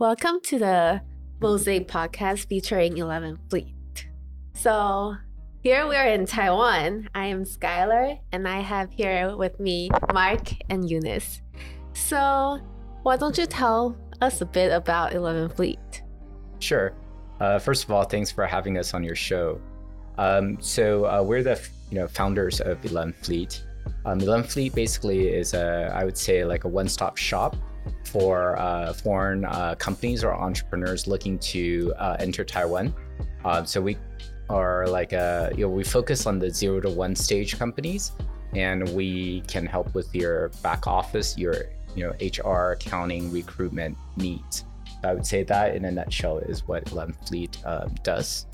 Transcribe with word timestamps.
Welcome 0.00 0.40
to 0.44 0.58
the 0.58 1.02
Mosaic 1.42 1.86
podcast 1.86 2.46
featuring 2.46 2.96
11 2.96 3.38
Fleet. 3.50 4.08
So, 4.54 5.16
here 5.62 5.86
we 5.86 5.94
are 5.94 6.06
in 6.06 6.24
Taiwan. 6.24 7.10
I 7.14 7.26
am 7.26 7.44
Skylar, 7.44 8.18
and 8.32 8.48
I 8.48 8.60
have 8.60 8.90
here 8.90 9.36
with 9.36 9.60
me 9.60 9.90
Mark 10.14 10.52
and 10.70 10.88
Eunice. 10.88 11.42
So, 11.92 12.62
why 13.02 13.18
don't 13.18 13.36
you 13.36 13.44
tell 13.44 13.94
us 14.22 14.40
a 14.40 14.46
bit 14.46 14.72
about 14.72 15.12
11 15.12 15.50
Fleet? 15.50 16.02
Sure. 16.60 16.94
Uh, 17.38 17.58
first 17.58 17.84
of 17.84 17.90
all, 17.90 18.04
thanks 18.04 18.32
for 18.32 18.46
having 18.46 18.78
us 18.78 18.94
on 18.94 19.04
your 19.04 19.14
show. 19.14 19.60
Um, 20.16 20.56
so 20.62 21.04
uh, 21.04 21.22
we're 21.22 21.42
the 21.42 21.60
you 21.90 21.98
know 21.98 22.08
founders 22.08 22.62
of 22.62 22.82
11 22.86 23.12
Fleet. 23.20 23.62
Um, 24.06 24.18
11 24.18 24.48
Fleet 24.48 24.74
basically 24.74 25.28
is 25.28 25.52
a 25.52 25.92
I 25.94 26.04
would 26.04 26.16
say 26.16 26.42
like 26.46 26.64
a 26.64 26.68
one-stop 26.68 27.18
shop 27.18 27.54
for 28.04 28.58
uh, 28.58 28.92
foreign 28.92 29.44
uh, 29.44 29.74
companies 29.76 30.24
or 30.24 30.34
entrepreneurs 30.34 31.06
looking 31.06 31.38
to 31.38 31.92
uh, 31.98 32.16
enter 32.18 32.44
Taiwan. 32.44 32.94
Um, 33.44 33.66
so 33.66 33.80
we 33.80 33.96
are 34.48 34.86
like 34.88 35.12
a 35.12 35.52
you 35.56 35.64
know 35.64 35.70
we 35.70 35.84
focus 35.84 36.26
on 36.26 36.38
the 36.38 36.50
zero 36.50 36.80
to 36.80 36.90
one 36.90 37.14
stage 37.14 37.58
companies, 37.58 38.12
and 38.54 38.88
we 38.94 39.42
can 39.42 39.66
help 39.66 39.94
with 39.94 40.14
your 40.14 40.48
back 40.62 40.86
office, 40.86 41.38
your 41.38 41.54
you 41.94 42.04
know 42.06 42.14
HR, 42.20 42.72
accounting, 42.72 43.30
recruitment 43.30 43.96
needs. 44.16 44.64
I 45.02 45.14
would 45.14 45.26
say 45.26 45.44
that 45.44 45.74
in 45.74 45.84
a 45.86 45.90
nutshell 45.90 46.38
is 46.38 46.68
what 46.68 46.90
11 46.92 47.14
Fleet 47.26 47.56
um, 47.64 47.94
does. 48.02 48.46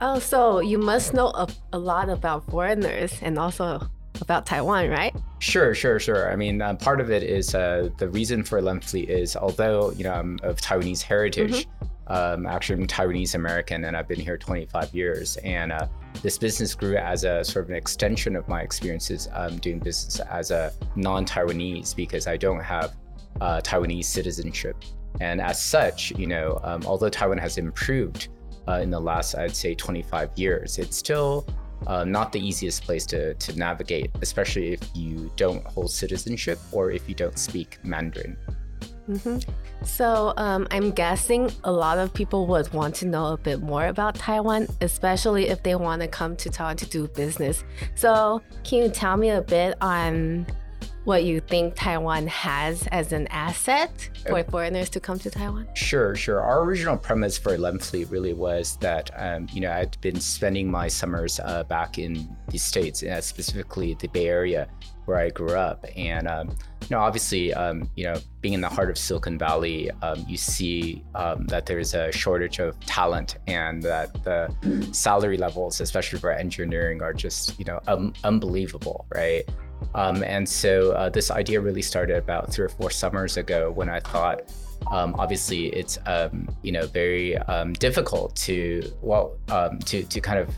Oh, 0.00 0.18
so 0.18 0.60
you 0.60 0.78
must 0.78 1.14
know 1.14 1.28
a, 1.28 1.48
a 1.72 1.78
lot 1.78 2.08
about 2.08 2.44
foreigners 2.50 3.14
and 3.22 3.38
also 3.38 3.88
about 4.20 4.46
Taiwan, 4.46 4.88
right? 4.88 5.14
Sure, 5.38 5.74
sure, 5.74 5.98
sure. 5.98 6.30
I 6.32 6.36
mean, 6.36 6.62
uh, 6.62 6.74
part 6.74 7.00
of 7.00 7.10
it 7.10 7.22
is 7.22 7.54
uh, 7.54 7.88
the 7.98 8.08
reason 8.08 8.44
for 8.44 8.58
11 8.58 8.82
Fleet 8.82 9.08
is 9.08 9.36
although 9.36 9.90
you 9.92 10.04
know 10.04 10.12
I'm 10.12 10.38
of 10.42 10.60
Taiwanese 10.60 11.02
heritage, 11.02 11.66
mm-hmm. 11.66 12.12
um, 12.12 12.46
actually 12.46 12.80
I'm 12.80 12.86
Taiwanese 12.86 13.34
American, 13.34 13.84
and 13.84 13.96
I've 13.96 14.08
been 14.08 14.20
here 14.20 14.36
25 14.36 14.94
years. 14.94 15.36
And 15.38 15.72
uh, 15.72 15.88
this 16.22 16.38
business 16.38 16.74
grew 16.74 16.96
as 16.96 17.24
a 17.24 17.42
sort 17.44 17.64
of 17.64 17.70
an 17.70 17.76
extension 17.76 18.36
of 18.36 18.46
my 18.48 18.62
experiences 18.62 19.28
um, 19.32 19.58
doing 19.58 19.78
business 19.78 20.20
as 20.20 20.50
a 20.50 20.72
non-Taiwanese 20.96 21.96
because 21.96 22.26
I 22.26 22.36
don't 22.36 22.62
have 22.62 22.94
uh, 23.40 23.60
Taiwanese 23.60 24.04
citizenship. 24.04 24.76
And 25.20 25.40
as 25.40 25.62
such, 25.62 26.12
you 26.12 26.26
know, 26.26 26.60
um, 26.62 26.82
although 26.86 27.08
Taiwan 27.08 27.38
has 27.38 27.58
improved 27.58 28.28
uh, 28.68 28.80
in 28.82 28.90
the 28.90 29.00
last, 29.00 29.34
I'd 29.34 29.56
say, 29.56 29.74
25 29.74 30.30
years, 30.36 30.78
it's 30.78 30.96
still 30.96 31.46
uh, 31.86 32.04
not 32.04 32.32
the 32.32 32.40
easiest 32.40 32.84
place 32.84 33.06
to, 33.06 33.34
to 33.34 33.58
navigate, 33.58 34.10
especially 34.20 34.72
if 34.72 34.80
you 34.94 35.30
don't 35.36 35.64
hold 35.66 35.90
citizenship 35.90 36.58
or 36.72 36.90
if 36.90 37.08
you 37.08 37.14
don't 37.14 37.38
speak 37.38 37.78
Mandarin. 37.82 38.36
Mm-hmm. 39.08 39.38
So 39.84 40.32
um, 40.36 40.68
I'm 40.70 40.92
guessing 40.92 41.50
a 41.64 41.72
lot 41.72 41.98
of 41.98 42.14
people 42.14 42.46
would 42.46 42.72
want 42.72 42.94
to 42.96 43.06
know 43.06 43.32
a 43.32 43.36
bit 43.36 43.60
more 43.60 43.86
about 43.86 44.14
Taiwan, 44.14 44.68
especially 44.80 45.48
if 45.48 45.62
they 45.62 45.74
want 45.74 46.02
to 46.02 46.08
come 46.08 46.36
to 46.36 46.50
Taiwan 46.50 46.76
to 46.76 46.86
do 46.86 47.08
business. 47.08 47.64
So 47.94 48.42
can 48.62 48.84
you 48.84 48.88
tell 48.88 49.16
me 49.16 49.30
a 49.30 49.42
bit 49.42 49.76
on 49.80 50.46
what 51.04 51.24
you 51.24 51.40
think 51.40 51.74
Taiwan 51.74 52.26
has 52.28 52.86
as 52.88 53.12
an 53.12 53.26
asset 53.28 54.10
for 54.26 54.42
foreigners 54.44 54.88
to 54.90 55.00
come 55.00 55.18
to 55.18 55.30
Taiwan? 55.30 55.68
Sure, 55.74 56.14
sure. 56.14 56.40
Our 56.40 56.62
original 56.62 56.96
premise 56.96 57.36
for 57.36 57.54
11 57.54 57.80
Fleet 57.80 58.08
really 58.10 58.34
was 58.34 58.76
that, 58.78 59.10
um, 59.16 59.48
you 59.52 59.60
know, 59.60 59.72
I'd 59.72 60.00
been 60.00 60.20
spending 60.20 60.70
my 60.70 60.88
summers 60.88 61.40
uh, 61.40 61.64
back 61.64 61.98
in 61.98 62.36
the 62.48 62.58
States, 62.58 63.02
uh, 63.02 63.20
specifically 63.20 63.94
the 63.94 64.08
Bay 64.08 64.28
Area 64.28 64.68
where 65.04 65.18
I 65.18 65.30
grew 65.30 65.50
up. 65.50 65.84
And, 65.96 66.28
um, 66.28 66.48
you 66.48 66.88
know, 66.90 67.00
obviously, 67.00 67.52
um, 67.52 67.90
you 67.96 68.04
know, 68.04 68.14
being 68.40 68.54
in 68.54 68.60
the 68.60 68.68
heart 68.68 68.88
of 68.88 68.96
Silicon 68.96 69.36
Valley, 69.36 69.90
um, 70.02 70.24
you 70.28 70.36
see 70.36 71.04
um, 71.16 71.46
that 71.46 71.66
there's 71.66 71.94
a 71.94 72.12
shortage 72.12 72.60
of 72.60 72.78
talent 72.80 73.38
and 73.48 73.82
that 73.82 74.22
the 74.22 74.54
salary 74.92 75.36
levels, 75.36 75.80
especially 75.80 76.20
for 76.20 76.30
engineering, 76.30 77.02
are 77.02 77.12
just, 77.12 77.58
you 77.58 77.64
know, 77.64 77.80
um, 77.88 78.12
unbelievable, 78.22 79.06
right? 79.14 79.42
Um, 79.94 80.22
and 80.24 80.48
so 80.48 80.92
uh, 80.92 81.08
this 81.08 81.30
idea 81.30 81.60
really 81.60 81.82
started 81.82 82.16
about 82.16 82.52
three 82.52 82.64
or 82.64 82.68
four 82.68 82.90
summers 82.90 83.36
ago 83.36 83.70
when 83.70 83.88
I 83.88 84.00
thought, 84.00 84.52
um, 84.90 85.14
obviously, 85.18 85.66
it's 85.66 85.98
um, 86.06 86.48
you 86.62 86.72
know 86.72 86.86
very 86.86 87.38
um, 87.38 87.72
difficult 87.74 88.34
to 88.36 88.82
well 89.00 89.36
um, 89.48 89.78
to 89.80 90.02
to 90.02 90.20
kind 90.20 90.38
of 90.38 90.48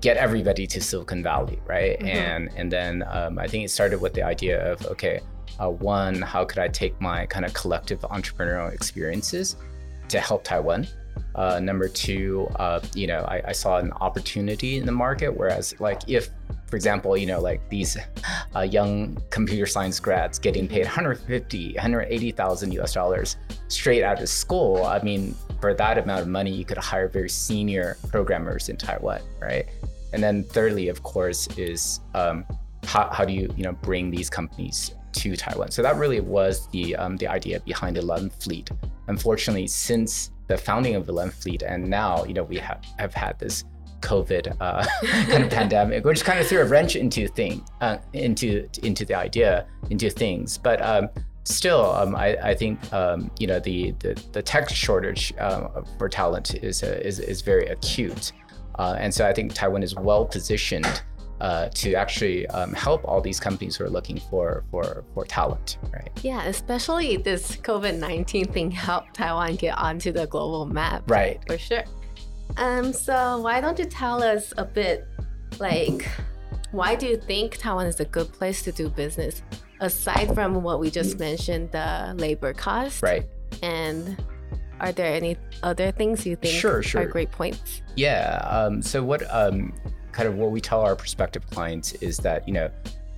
get 0.00 0.16
everybody 0.16 0.66
to 0.66 0.80
Silicon 0.80 1.22
Valley, 1.22 1.60
right? 1.66 1.98
Mm-hmm. 1.98 2.06
And 2.06 2.50
and 2.56 2.72
then 2.72 3.04
um, 3.08 3.38
I 3.38 3.46
think 3.48 3.64
it 3.64 3.70
started 3.70 4.00
with 4.00 4.14
the 4.14 4.22
idea 4.22 4.72
of 4.72 4.84
okay, 4.86 5.20
uh, 5.60 5.70
one, 5.70 6.22
how 6.22 6.44
could 6.44 6.58
I 6.58 6.68
take 6.68 7.00
my 7.00 7.26
kind 7.26 7.44
of 7.44 7.52
collective 7.54 8.00
entrepreneurial 8.00 8.72
experiences 8.72 9.56
to 10.08 10.20
help 10.20 10.44
Taiwan? 10.44 10.86
Uh, 11.34 11.60
number 11.60 11.88
two, 11.88 12.48
uh, 12.56 12.80
you 12.94 13.06
know, 13.06 13.20
I, 13.28 13.42
I, 13.48 13.52
saw 13.52 13.78
an 13.78 13.92
opportunity 13.92 14.78
in 14.78 14.86
the 14.86 14.92
market. 14.92 15.28
Whereas, 15.28 15.78
like, 15.78 16.08
if 16.08 16.30
for 16.68 16.76
example, 16.76 17.16
you 17.16 17.26
know, 17.26 17.40
like 17.40 17.66
these 17.70 17.96
uh, 18.54 18.60
young 18.60 19.20
computer 19.30 19.66
science 19.66 19.98
grads 19.98 20.38
getting 20.38 20.68
paid 20.68 20.84
150, 20.84 21.74
180,000 21.74 22.72
US 22.74 22.92
dollars 22.92 23.36
straight 23.68 24.02
out 24.02 24.20
of 24.20 24.28
school. 24.28 24.84
I 24.84 25.00
mean, 25.02 25.34
for 25.60 25.74
that 25.74 25.98
amount 25.98 26.20
of 26.20 26.28
money, 26.28 26.52
you 26.52 26.64
could 26.64 26.76
hire 26.76 27.08
very 27.08 27.30
senior 27.30 27.96
programmers 28.08 28.68
in 28.68 28.76
Taiwan, 28.76 29.20
right? 29.40 29.66
And 30.12 30.22
then 30.22 30.44
thirdly, 30.44 30.88
of 30.88 31.02
course, 31.02 31.48
is 31.56 32.00
um, 32.14 32.44
how, 32.84 33.08
how 33.10 33.24
do 33.24 33.32
you, 33.32 33.52
you 33.56 33.64
know, 33.64 33.72
bring 33.72 34.10
these 34.10 34.28
companies 34.28 34.94
to 35.12 35.36
Taiwan? 35.36 35.70
So 35.70 35.82
that 35.82 35.96
really 35.96 36.20
was 36.20 36.68
the 36.68 36.96
um, 36.96 37.16
the 37.16 37.28
idea 37.28 37.60
behind 37.60 37.96
11 37.96 38.30
Fleet. 38.30 38.70
Unfortunately, 39.08 39.66
since 39.66 40.30
the 40.48 40.56
founding 40.58 40.94
of 40.96 41.08
11 41.08 41.32
Fleet 41.32 41.62
and 41.62 41.88
now, 41.88 42.24
you 42.24 42.34
know, 42.34 42.42
we 42.42 42.56
have, 42.56 42.84
have 42.98 43.14
had 43.14 43.38
this 43.38 43.64
COVID 44.00 44.56
uh, 44.60 44.86
kind 45.30 45.44
of 45.44 45.50
pandemic, 45.50 46.04
which 46.04 46.24
kind 46.24 46.38
of 46.38 46.46
threw 46.46 46.60
a 46.60 46.64
wrench 46.64 46.96
into 46.96 47.28
thing 47.28 47.64
uh, 47.80 47.98
into 48.12 48.68
into 48.82 49.04
the 49.04 49.14
idea 49.14 49.66
into 49.90 50.10
things. 50.10 50.58
But 50.58 50.80
um, 50.82 51.08
still, 51.44 51.92
um, 51.92 52.14
I, 52.14 52.36
I, 52.36 52.54
think 52.54 52.92
um, 52.92 53.30
you 53.38 53.46
know 53.46 53.58
the, 53.60 53.92
the, 53.98 54.22
the 54.32 54.42
tech 54.42 54.68
shortage 54.68 55.32
uh, 55.38 55.82
for 55.98 56.08
talent 56.08 56.54
is, 56.56 56.82
uh, 56.82 57.00
is 57.02 57.18
is 57.18 57.42
very 57.42 57.66
acute, 57.66 58.32
uh, 58.78 58.96
and 58.98 59.12
so 59.12 59.26
I 59.26 59.32
think 59.32 59.54
Taiwan 59.54 59.82
is 59.82 59.94
well 59.94 60.24
positioned. 60.24 61.02
Uh, 61.40 61.68
to 61.68 61.94
actually 61.94 62.48
um, 62.48 62.72
help 62.74 63.00
all 63.04 63.20
these 63.20 63.38
companies 63.38 63.76
who 63.76 63.84
are 63.84 63.90
looking 63.90 64.18
for 64.18 64.64
for 64.72 65.04
for 65.14 65.24
talent, 65.24 65.78
right? 65.92 66.10
Yeah, 66.24 66.42
especially 66.46 67.16
this 67.16 67.54
COVID 67.54 67.96
nineteen 68.00 68.46
thing 68.46 68.72
helped 68.72 69.14
Taiwan 69.14 69.54
get 69.54 69.78
onto 69.78 70.10
the 70.10 70.26
global 70.26 70.66
map, 70.66 71.08
right? 71.08 71.38
For 71.46 71.56
sure. 71.56 71.84
Um, 72.56 72.92
so 72.92 73.40
why 73.40 73.60
don't 73.60 73.78
you 73.78 73.84
tell 73.84 74.20
us 74.20 74.52
a 74.56 74.64
bit, 74.64 75.06
like, 75.60 76.10
why 76.72 76.96
do 76.96 77.06
you 77.06 77.16
think 77.16 77.56
Taiwan 77.56 77.86
is 77.86 78.00
a 78.00 78.04
good 78.04 78.32
place 78.32 78.62
to 78.62 78.72
do 78.72 78.88
business? 78.88 79.42
Aside 79.80 80.34
from 80.34 80.60
what 80.64 80.80
we 80.80 80.90
just 80.90 81.20
mentioned, 81.20 81.70
the 81.70 82.14
labor 82.18 82.52
cost, 82.52 83.00
right? 83.00 83.24
And 83.62 84.20
are 84.80 84.90
there 84.90 85.14
any 85.14 85.36
other 85.62 85.92
things 85.92 86.26
you 86.26 86.34
think 86.34 86.54
sure, 86.54 86.82
sure. 86.82 87.02
are 87.02 87.06
great 87.06 87.30
points? 87.30 87.82
Yeah. 87.94 88.40
Um, 88.50 88.82
so 88.82 89.04
what 89.04 89.22
um, 89.32 89.72
kind 90.18 90.28
of 90.28 90.34
what 90.34 90.50
we 90.50 90.60
tell 90.60 90.80
our 90.80 90.96
prospective 90.96 91.46
clients 91.48 91.92
is 91.92 92.16
that 92.16 92.46
you 92.48 92.52
know 92.52 92.68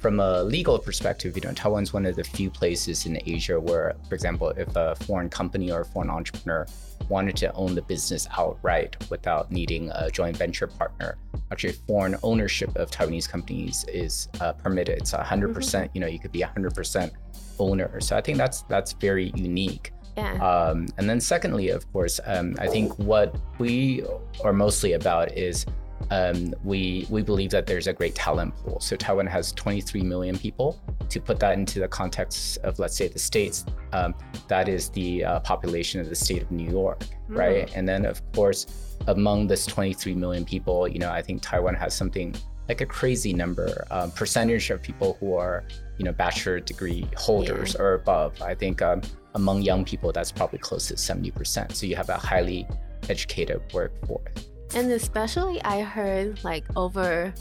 from 0.01 0.19
a 0.19 0.43
legal 0.43 0.79
perspective, 0.79 1.37
you 1.37 1.43
know, 1.43 1.53
Taiwan's 1.53 1.93
one 1.93 2.07
of 2.07 2.17
the 2.17 2.25
few 2.25 2.49
places 2.51 3.05
in 3.05 3.21
Asia 3.27 3.61
where, 3.61 3.95
for 4.09 4.15
example, 4.15 4.49
if 4.49 4.75
a 4.75 4.95
foreign 4.95 5.29
company 5.29 5.71
or 5.71 5.83
a 5.83 5.85
foreign 5.85 6.09
entrepreneur 6.09 6.67
wanted 7.11 7.37
to 7.37 7.53
own 7.53 7.75
the 7.75 7.83
business 7.83 8.27
outright 8.39 8.97
without 9.11 9.53
needing 9.53 9.91
a 9.95 10.11
joint 10.11 10.39
venture 10.39 10.67
partner, 10.67 11.19
actually 11.53 11.75
foreign 11.87 12.17
ownership 12.23 12.75
of 12.77 12.91
Taiwanese 12.91 13.29
companies 13.29 13.85
is 13.89 14.29
uh, 14.41 14.55
permitted. 14.55 14.97
It's 14.97 15.13
100%, 15.13 15.53
mm-hmm. 15.53 15.87
you 15.93 16.01
know, 16.01 16.07
you 16.07 16.19
could 16.19 16.33
be 16.33 16.41
100% 16.41 17.11
owner. 17.59 18.01
So 18.01 18.17
I 18.17 18.23
think 18.23 18.39
that's 18.39 18.63
that's 18.63 18.95
very 18.95 19.33
unique. 19.35 19.93
Yeah. 20.17 20.33
Um, 20.43 20.89
and 20.97 21.11
then 21.11 21.21
secondly, 21.21 21.69
of 21.69 21.91
course, 21.93 22.21
um, 22.25 22.57
I 22.59 22.69
think 22.69 22.99
what 22.99 23.37
we 23.59 24.03
are 24.43 24.55
mostly 24.55 24.95
about 24.95 25.37
is 25.37 25.67
um, 26.11 26.55
we 26.65 27.07
we 27.11 27.23
believe 27.23 27.51
that 27.51 27.67
there's 27.67 27.87
a 27.87 27.93
great 27.93 28.15
talent 28.15 28.57
pool. 28.57 28.81
So 28.81 28.97
Taiwan 28.97 29.27
has 29.27 29.53
23 29.53 30.03
million 30.03 30.39
people. 30.39 30.81
To 31.09 31.21
put 31.21 31.41
that 31.41 31.55
into 31.55 31.81
the 31.81 31.89
context 31.89 32.59
of, 32.59 32.79
let's 32.79 32.97
say, 32.97 33.09
the 33.09 33.19
states, 33.19 33.65
um, 33.93 34.15
that 34.47 34.69
is 34.69 34.91
the 34.91 35.25
uh, 35.25 35.41
population 35.41 36.01
of 36.01 36.09
the 36.09 36.15
state 36.15 36.41
of 36.41 36.51
New 36.53 36.71
York, 36.71 37.01
mm. 37.01 37.37
right? 37.37 37.73
And 37.75 37.89
then, 37.89 38.07
of 38.07 38.23
course, 38.33 38.97
among 39.09 39.49
this 39.49 39.67
23 39.67 40.15
million 40.15 40.45
people, 40.45 40.87
you 40.87 41.01
know, 41.01 41.11
I 41.11 41.21
think 41.21 41.43
Taiwan 41.43 41.75
has 41.75 41.95
something 41.95 42.35
like 42.69 42.81
a 42.81 42.87
crazy 42.87 43.33
number 43.33 43.85
um, 43.91 44.13
percentage 44.13 44.71
of 44.71 44.81
people 44.81 45.17
who 45.19 45.35
are, 45.35 45.65
you 45.99 46.05
know, 46.05 46.13
bachelor 46.13 46.61
degree 46.61 47.09
holders 47.17 47.75
yeah. 47.75 47.83
or 47.83 47.95
above. 47.95 48.41
I 48.41 48.55
think 48.55 48.81
um, 48.81 49.03
among 49.35 49.63
young 49.63 49.85
people, 49.85 50.13
that's 50.13 50.31
probably 50.31 50.61
close 50.61 50.87
to 50.89 50.95
70%. 50.95 51.75
So 51.75 51.87
you 51.87 51.97
have 51.97 52.09
a 52.09 52.15
highly 52.15 52.69
educated 53.09 53.61
workforce. 53.73 54.50
And 54.75 54.91
especially, 54.93 55.63
I 55.63 55.83
heard 55.83 56.43
like 56.45 56.65
over 56.77 57.33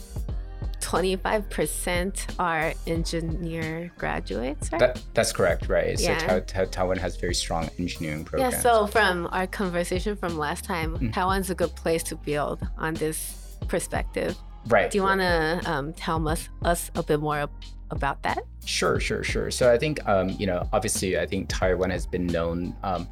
25% 0.81 2.35
are 2.39 2.73
engineer 2.87 3.91
graduates, 3.97 4.71
right? 4.71 4.79
That, 4.79 5.01
that's 5.13 5.31
correct, 5.31 5.67
right? 5.69 5.99
Yeah. 5.99 6.17
So 6.17 6.39
Ta- 6.39 6.63
Ta- 6.63 6.71
Taiwan 6.71 6.97
has 6.97 7.15
very 7.17 7.35
strong 7.35 7.69
engineering 7.77 8.23
programs. 8.25 8.55
yeah, 8.55 8.59
so 8.59 8.87
from 8.87 9.27
our 9.31 9.47
conversation 9.47 10.15
from 10.15 10.37
last 10.37 10.63
time, 10.65 10.97
Mm. 10.97 11.13
Taiwan's 11.13 11.49
a 11.49 11.55
good 11.55 11.75
place 11.75 12.03
to 12.03 12.15
build 12.15 12.65
on 12.77 12.93
this 12.95 13.57
perspective. 13.67 14.35
right. 14.67 14.89
Do 14.91 14.97
you 14.97 15.03
want 15.03 15.21
to 15.21 15.61
um, 15.65 15.93
tell 15.93 16.27
us, 16.27 16.49
us 16.63 16.91
a 16.95 17.03
bit 17.03 17.19
more 17.19 17.47
about 17.91 18.21
that? 18.23 18.39
Sure, 18.65 18.99
sure, 18.99 19.23
sure. 19.23 19.51
So 19.51 19.71
I 19.71 19.77
think, 19.77 20.05
um, 20.07 20.29
you 20.29 20.47
know, 20.47 20.67
obviously, 20.73 21.17
I 21.19 21.25
think 21.25 21.49
Taiwan 21.49 21.89
has 21.91 22.05
been 22.05 22.25
known, 22.27 22.75
um, 22.83 23.07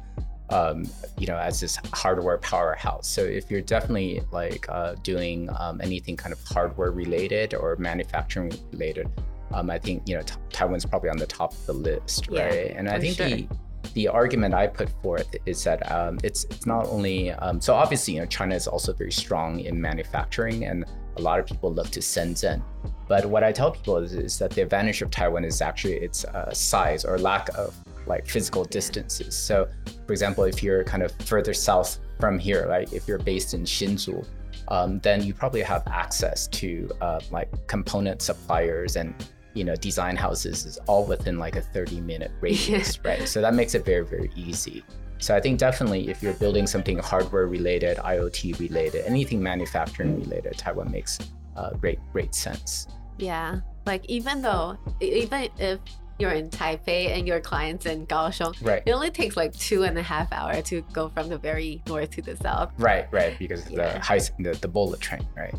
um, 0.50 0.84
you 1.18 1.26
know, 1.26 1.36
as 1.36 1.60
this 1.60 1.78
hardware 1.92 2.38
powerhouse. 2.38 3.06
So 3.06 3.22
if 3.22 3.50
you're 3.50 3.60
definitely 3.60 4.22
like 4.32 4.66
uh, 4.68 4.94
doing 5.02 5.48
um, 5.58 5.80
anything 5.80 6.16
kind 6.16 6.32
of 6.32 6.42
hardware 6.44 6.90
related 6.90 7.54
or 7.54 7.76
manufacturing 7.76 8.52
related, 8.72 9.08
um, 9.52 9.70
I 9.70 9.78
think 9.78 10.08
you 10.08 10.16
know 10.16 10.22
t- 10.22 10.34
Taiwan's 10.50 10.84
probably 10.84 11.10
on 11.10 11.16
the 11.16 11.26
top 11.26 11.52
of 11.52 11.66
the 11.66 11.72
list, 11.72 12.28
Yeah, 12.30 12.46
right? 12.46 12.70
And 12.76 12.88
I 12.88 12.98
think 12.98 13.16
sure. 13.16 13.28
the 13.28 13.48
the 13.94 14.08
argument 14.08 14.54
I 14.54 14.66
put 14.66 14.90
forth 15.02 15.34
is 15.46 15.64
that 15.64 15.90
um, 15.90 16.18
it's 16.22 16.44
it's 16.44 16.66
not 16.66 16.86
only 16.88 17.32
um, 17.32 17.60
so 17.60 17.74
obviously 17.74 18.14
you 18.14 18.20
know 18.20 18.26
China 18.26 18.54
is 18.54 18.66
also 18.66 18.92
very 18.92 19.12
strong 19.12 19.60
in 19.60 19.80
manufacturing, 19.80 20.64
and 20.64 20.84
a 21.16 21.22
lot 21.22 21.38
of 21.40 21.46
people 21.46 21.72
look 21.72 21.90
to 21.90 22.00
Shenzhen. 22.00 22.62
But 23.08 23.26
what 23.26 23.42
I 23.42 23.52
tell 23.52 23.70
people 23.70 23.96
is, 23.98 24.12
is 24.12 24.38
that 24.38 24.50
the 24.50 24.62
advantage 24.62 25.00
of 25.02 25.10
Taiwan 25.10 25.44
is 25.44 25.62
actually 25.62 25.94
its 25.94 26.24
uh, 26.24 26.52
size 26.52 27.04
or 27.04 27.18
lack 27.18 27.48
of 27.56 27.74
like 28.08 28.26
physical 28.26 28.64
distances. 28.64 29.36
So, 29.36 29.68
for 30.06 30.12
example, 30.12 30.44
if 30.44 30.62
you're 30.62 30.84
kind 30.84 31.02
of 31.02 31.12
further 31.24 31.54
south 31.54 31.98
from 32.18 32.38
here, 32.38 32.66
like 32.68 32.92
if 32.92 33.06
you're 33.06 33.18
based 33.18 33.54
in 33.54 33.62
Hsinchu, 33.62 34.26
um, 34.68 34.98
then 35.00 35.22
you 35.22 35.34
probably 35.34 35.62
have 35.62 35.82
access 35.86 36.46
to 36.48 36.90
uh, 37.00 37.20
like 37.30 37.48
component 37.66 38.22
suppliers 38.22 38.96
and 38.96 39.14
you 39.54 39.64
know 39.64 39.74
design 39.74 40.14
houses 40.14 40.66
is 40.66 40.78
all 40.86 41.04
within 41.06 41.38
like 41.38 41.56
a 41.56 41.62
30 41.62 42.00
minute 42.00 42.30
radius, 42.40 43.02
right? 43.04 43.26
So 43.28 43.40
that 43.40 43.54
makes 43.54 43.74
it 43.74 43.84
very 43.84 44.04
very 44.04 44.30
easy. 44.36 44.84
So 45.18 45.34
I 45.34 45.40
think 45.40 45.58
definitely 45.58 46.08
if 46.08 46.22
you're 46.22 46.34
building 46.34 46.66
something 46.66 46.98
hardware 46.98 47.46
related, 47.46 47.96
IoT 47.98 48.60
related, 48.60 49.04
anything 49.04 49.42
manufacturing 49.42 50.20
related, 50.20 50.56
Taiwan 50.56 50.92
makes 50.92 51.18
uh, 51.56 51.70
great 51.72 51.98
great 52.12 52.34
sense. 52.34 52.86
Yeah. 53.18 53.60
Like 53.84 54.04
even 54.06 54.42
though, 54.42 54.78
even 55.00 55.48
if 55.58 55.80
you're 56.18 56.32
in 56.32 56.50
Taipei 56.50 57.16
and 57.16 57.26
your 57.26 57.40
clients 57.40 57.86
in 57.86 58.06
Kaohsiung, 58.06 58.54
Right. 58.64 58.82
it 58.84 58.90
only 58.92 59.10
takes 59.10 59.36
like 59.36 59.56
two 59.56 59.84
and 59.84 59.96
a 59.98 60.02
half 60.02 60.32
hour 60.32 60.60
to 60.62 60.82
go 60.92 61.08
from 61.10 61.28
the 61.28 61.38
very 61.38 61.82
north 61.86 62.10
to 62.12 62.22
the 62.22 62.36
south. 62.36 62.72
Right, 62.78 63.06
right, 63.12 63.38
because 63.38 63.70
Yeah. 63.70 63.94
the 63.94 64.00
high 64.00 64.20
the, 64.38 64.58
the 64.60 64.68
bullet 64.68 65.00
train, 65.00 65.26
right? 65.36 65.54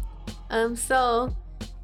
Um, 0.49 0.75
so 0.75 1.35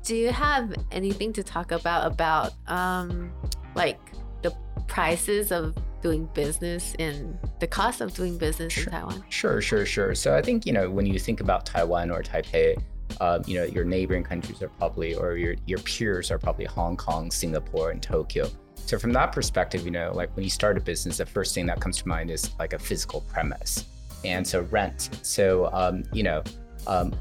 do 0.03 0.15
you 0.15 0.31
have 0.31 0.73
anything 0.91 1.33
to 1.33 1.43
talk 1.43 1.71
about 1.71 2.05
about 2.11 2.53
um 2.67 3.31
like 3.75 3.99
the 4.41 4.51
prices 4.87 5.51
of 5.51 5.75
doing 6.01 6.29
business 6.35 6.93
and 6.99 7.37
the 7.59 7.65
cost 7.67 7.99
of 8.01 8.13
doing 8.13 8.37
business 8.37 8.71
Sure. 8.73 8.83
in 8.85 8.91
Taiwan? 8.91 9.23
Sure, 9.29 9.61
sure, 9.61 9.85
sure. 9.85 10.13
So 10.15 10.35
I 10.35 10.41
think 10.41 10.65
you 10.65 10.73
know 10.73 10.89
when 10.89 11.05
you 11.05 11.17
think 11.17 11.41
about 11.41 11.65
Taiwan 11.65 12.11
or 12.11 12.21
Taipei, 12.21 12.77
um, 13.21 13.41
you 13.47 13.55
know 13.57 13.63
your 13.63 13.85
neighboring 13.85 14.23
countries 14.23 14.61
are 14.61 14.69
probably 14.69 15.15
or 15.15 15.35
your 15.37 15.55
your 15.65 15.79
peers 15.79 16.29
are 16.29 16.37
probably 16.37 16.65
Hong 16.65 16.95
Kong, 16.97 17.31
Singapore, 17.31 17.91
and 17.91 18.01
Tokyo. 18.01 18.47
So 18.85 18.99
from 18.99 19.13
that 19.13 19.31
perspective, 19.31 19.83
you 19.83 19.91
know, 19.91 20.11
like 20.13 20.35
when 20.35 20.43
you 20.43 20.49
start 20.49 20.77
a 20.77 20.81
business, 20.81 21.17
the 21.17 21.25
first 21.25 21.55
thing 21.55 21.65
that 21.65 21.79
comes 21.79 21.97
to 21.97 22.07
mind 22.07 22.29
is 22.29 22.51
like 22.59 22.73
a 22.73 22.79
physical 22.79 23.21
premise, 23.21 23.85
and 24.23 24.45
so 24.45 24.61
rent. 24.71 25.09
So 25.23 25.69
um, 25.73 26.03
you 26.13 26.23
know, 26.23 26.43
um, 26.85 27.13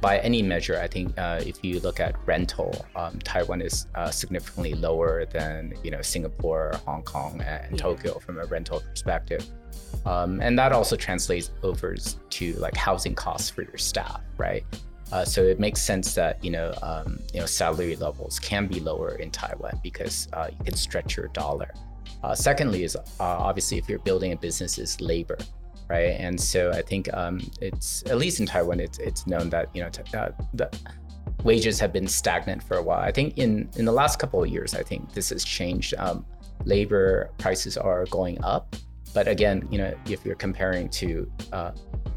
by 0.00 0.18
any 0.18 0.42
measure, 0.42 0.80
I 0.80 0.88
think 0.88 1.16
uh, 1.18 1.40
if 1.44 1.62
you 1.62 1.80
look 1.80 2.00
at 2.00 2.16
rental, 2.26 2.74
um, 2.96 3.18
Taiwan 3.20 3.60
is 3.60 3.86
uh, 3.94 4.10
significantly 4.10 4.74
lower 4.74 5.26
than 5.26 5.74
you 5.84 5.90
know 5.90 6.02
Singapore, 6.02 6.72
Hong 6.86 7.02
Kong, 7.02 7.40
and. 7.42 7.78
Tokyo 7.78 8.18
from 8.18 8.38
a 8.38 8.46
rental 8.46 8.80
perspective. 8.80 9.46
Um, 10.04 10.40
and 10.40 10.58
that 10.58 10.72
also 10.72 10.96
translates 10.96 11.50
over 11.62 11.94
to 11.94 12.52
like 12.54 12.76
housing 12.76 13.14
costs 13.14 13.50
for 13.50 13.62
your 13.62 13.78
staff, 13.78 14.20
right? 14.36 14.64
Uh, 15.10 15.24
so 15.24 15.42
it 15.42 15.60
makes 15.60 15.82
sense 15.82 16.14
that 16.14 16.42
you 16.44 16.50
know 16.50 16.72
um, 16.82 17.18
you 17.34 17.40
know 17.40 17.46
salary 17.46 17.96
levels 17.96 18.38
can 18.38 18.66
be 18.66 18.80
lower 18.80 19.16
in 19.16 19.30
Taiwan 19.30 19.78
because 19.82 20.28
uh, 20.32 20.48
you 20.50 20.64
can 20.64 20.74
stretch 20.76 21.16
your 21.16 21.28
dollar. 21.28 21.70
Uh, 22.22 22.34
secondly, 22.34 22.84
is 22.84 22.96
uh, 22.96 23.00
obviously 23.18 23.78
if 23.78 23.88
you're 23.88 23.98
building 23.98 24.32
a 24.32 24.36
business, 24.36 24.78
is 24.78 25.00
labor, 25.00 25.38
right? 25.88 26.16
And 26.18 26.40
so 26.40 26.70
I 26.70 26.82
think 26.82 27.12
um, 27.12 27.40
it's 27.60 28.04
at 28.06 28.18
least 28.18 28.40
in 28.40 28.46
Taiwan, 28.46 28.80
it's 28.80 28.98
it's 28.98 29.26
known 29.26 29.50
that 29.50 29.74
you 29.74 29.82
know 29.82 29.90
uh, 30.18 30.30
the 30.54 30.70
wages 31.42 31.80
have 31.80 31.92
been 31.92 32.06
stagnant 32.06 32.62
for 32.62 32.76
a 32.76 32.82
while. 32.82 33.00
I 33.00 33.10
think 33.10 33.38
in 33.38 33.68
in 33.76 33.84
the 33.84 33.92
last 33.92 34.18
couple 34.18 34.42
of 34.42 34.48
years, 34.48 34.74
I 34.74 34.82
think 34.82 35.12
this 35.12 35.30
has 35.30 35.44
changed. 35.44 35.94
Um, 35.98 36.24
labor 36.64 37.30
prices 37.38 37.76
are 37.76 38.06
going 38.06 38.42
up, 38.44 38.76
but 39.14 39.26
again, 39.28 39.66
you 39.70 39.78
know, 39.78 39.92
if 40.06 40.24
you're 40.24 40.36
comparing 40.36 40.88
to 40.90 41.30
uh, 41.52 41.72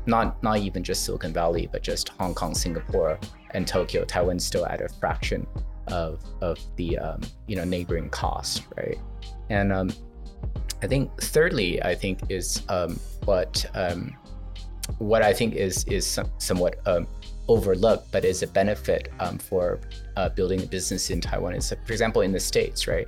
not 0.06 0.42
not 0.44 0.58
even 0.58 0.84
just 0.84 1.04
Silicon 1.04 1.34
Valley, 1.34 1.70
but 1.72 1.82
just 1.84 2.10
Hong 2.10 2.34
Kong, 2.34 2.54
Singapore, 2.54 3.20
and 3.52 3.68
Tokyo, 3.68 4.06
Taiwan's 4.06 4.46
still 4.46 4.66
at 4.66 4.82
a 4.82 4.90
fraction 4.90 5.46
of 5.88 6.24
of 6.42 6.58
the 6.76 6.98
um, 6.98 7.22
you 7.48 7.56
know 7.56 7.64
neighboring 7.64 8.10
costs, 8.10 8.62
right? 8.78 8.98
And 9.50 9.72
um, 9.72 9.92
I 10.82 10.88
think 10.88 11.22
thirdly, 11.22 11.82
I 11.84 11.96
think 11.96 12.20
is 12.30 12.62
um, 12.70 13.00
what 13.26 13.66
um, 13.74 14.16
what 14.98 15.22
I 15.22 15.34
think 15.34 15.56
is 15.56 15.84
is 15.86 16.06
some, 16.06 16.30
somewhat 16.38 16.78
um, 16.86 17.08
overlooked, 17.48 18.12
but 18.12 18.26
is 18.26 18.44
a 18.44 18.48
benefit 18.48 19.12
um, 19.20 19.38
for 19.38 19.80
uh, 20.16 20.30
building 20.30 20.62
a 20.62 20.66
business 20.66 21.10
in 21.10 21.22
Taiwan. 21.22 21.54
Is 21.56 21.70
for 21.70 21.94
example 21.94 22.22
in 22.22 22.32
the 22.32 22.40
states, 22.40 22.88
right? 22.88 23.08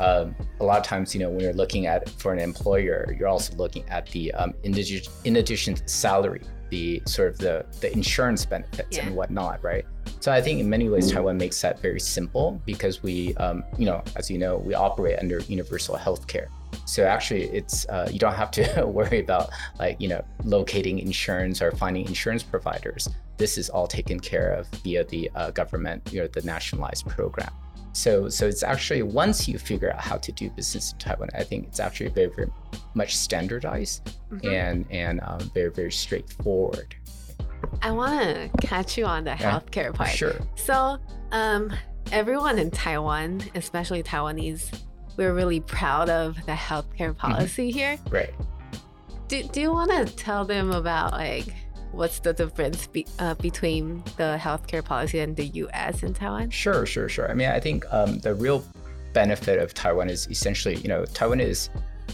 Um, 0.00 0.34
a 0.60 0.64
lot 0.64 0.78
of 0.78 0.84
times, 0.84 1.14
you 1.14 1.20
know, 1.20 1.28
when 1.28 1.40
you're 1.40 1.52
looking 1.52 1.86
at 1.86 2.08
for 2.08 2.32
an 2.32 2.38
employer, 2.38 3.14
you're 3.18 3.28
also 3.28 3.54
looking 3.56 3.86
at 3.90 4.06
the 4.10 4.32
um, 4.32 4.54
in, 4.64 4.72
addition, 4.72 5.12
in 5.24 5.36
addition 5.36 5.74
to 5.74 5.86
salary, 5.88 6.40
the 6.70 7.02
sort 7.06 7.28
of 7.32 7.38
the 7.38 7.66
the 7.80 7.92
insurance 7.92 8.46
benefits 8.46 8.96
Yeah. 8.96 9.06
and 9.06 9.14
whatnot, 9.14 9.62
right? 9.62 9.84
So 10.20 10.32
I 10.32 10.40
think 10.40 10.58
in 10.60 10.68
many 10.70 10.88
ways 10.88 11.12
Taiwan 11.12 11.36
makes 11.36 11.60
that 11.60 11.80
very 11.80 12.00
simple 12.00 12.60
because 12.64 13.02
we, 13.02 13.34
um, 13.34 13.62
you 13.78 13.84
know, 13.86 14.02
as 14.16 14.30
you 14.30 14.38
know, 14.38 14.56
we 14.56 14.72
operate 14.74 15.18
under 15.18 15.40
universal 15.40 15.96
healthcare. 15.96 16.46
So 16.86 17.04
actually, 17.04 17.44
it's 17.50 17.86
uh, 17.88 18.08
you 18.10 18.18
don't 18.18 18.34
have 18.34 18.50
to 18.52 18.86
worry 18.98 19.20
about 19.20 19.50
like 19.78 20.00
you 20.00 20.08
know 20.08 20.24
locating 20.44 20.98
insurance 20.98 21.60
or 21.60 21.72
finding 21.72 22.06
insurance 22.06 22.42
providers. 22.42 23.08
This 23.36 23.58
is 23.58 23.68
all 23.70 23.86
taken 23.86 24.18
care 24.20 24.52
of 24.52 24.66
via 24.82 25.04
the 25.04 25.30
uh, 25.34 25.50
government, 25.50 26.08
you 26.12 26.20
know, 26.20 26.26
the 26.26 26.42
nationalized 26.42 27.06
program. 27.06 27.50
So 27.92 28.28
so 28.28 28.46
it's 28.46 28.62
actually 28.62 29.02
once 29.02 29.48
you 29.48 29.58
figure 29.58 29.92
out 29.92 30.00
how 30.00 30.16
to 30.18 30.32
do 30.32 30.48
business 30.50 30.92
in 30.92 30.98
Taiwan, 30.98 31.28
I 31.34 31.42
think 31.44 31.66
it's 31.66 31.80
actually 31.80 32.10
very 32.10 32.28
very 32.34 32.48
much 32.94 33.16
standardized 33.16 34.16
Mhm. 34.32 34.44
and 34.52 34.86
and 34.90 35.20
um, 35.24 35.40
very 35.54 35.70
very 35.70 35.92
straightforward. 35.92 36.94
I 37.82 37.90
want 37.90 38.20
to 38.22 38.66
catch 38.66 38.96
you 38.96 39.04
on 39.06 39.24
the 39.24 39.30
Yeah. 39.38 39.60
healthcare 39.60 39.92
part. 39.94 40.10
Sure. 40.10 40.36
So, 40.54 40.98
um, 41.32 41.72
everyone 42.12 42.58
in 42.58 42.70
Taiwan, 42.70 43.42
especially 43.54 44.02
Taiwanese, 44.02 44.70
we're 45.16 45.34
really 45.34 45.60
proud 45.60 46.08
of 46.08 46.36
the 46.46 46.52
healthcare 46.52 47.12
Mm-hmm. 47.14 47.32
policy 47.32 47.70
here. 47.70 47.98
Right. 48.10 48.32
Do, 49.28 49.42
do 49.44 49.60
you 49.60 49.70
want 49.72 49.90
to 49.92 50.04
tell 50.16 50.44
them 50.44 50.72
about 50.72 51.12
like 51.12 51.54
what's 51.92 52.20
the 52.20 52.32
difference 52.32 52.86
be, 52.86 53.06
uh, 53.18 53.34
between 53.34 54.02
the 54.16 54.38
healthcare 54.40 54.84
policy 54.84 55.20
and 55.20 55.36
the 55.36 55.46
U.S. 55.46 56.02
and 56.02 56.14
Taiwan? 56.14 56.50
Sure, 56.50 56.86
sure, 56.86 57.08
sure. 57.08 57.30
I 57.30 57.34
mean, 57.34 57.48
I 57.48 57.60
think 57.60 57.84
um, 57.92 58.18
the 58.20 58.34
real 58.34 58.64
benefit 59.12 59.58
of 59.58 59.74
Taiwan 59.74 60.08
is 60.08 60.28
essentially, 60.30 60.76
you 60.76 60.88
know, 60.88 61.04
Taiwan 61.04 61.40
is 61.40 61.70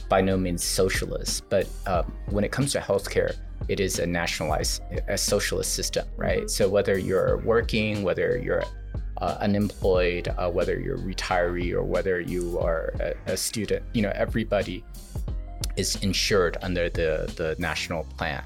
by 0.09 0.21
no 0.21 0.37
means 0.37 0.62
socialist, 0.62 1.49
but 1.49 1.68
um, 1.87 2.12
when 2.30 2.45
it 2.45 2.52
comes 2.52 2.73
to 2.73 2.80
healthcare, 2.80 3.35
it 3.68 3.80
is 3.80 3.99
a 3.99 4.06
nationalized, 4.06 4.83
a 5.09 5.18
socialist 5.18 5.75
system, 5.75 6.06
right? 6.16 6.45
Mhm. 6.45 6.50
So 6.50 6.68
whether 6.68 6.99
you're 6.99 7.38
working, 7.38 8.02
whether 8.02 8.38
you're 8.38 8.64
uh, 9.18 9.38
unemployed, 9.40 10.28
uh, 10.37 10.50
whether 10.50 10.78
you're 10.78 10.97
a 10.97 10.99
retiree, 10.99 11.73
or 11.73 11.83
whether 11.83 12.21
you 12.21 12.59
are 12.59 12.92
a, 13.00 13.33
a 13.33 13.37
student, 13.37 13.83
you 13.95 14.02
know, 14.02 14.12
everybody 14.14 14.85
is 15.76 15.97
insured 15.97 16.56
under 16.62 16.88
the 16.90 17.33
the 17.37 17.56
national 17.59 18.04
plan. 18.18 18.42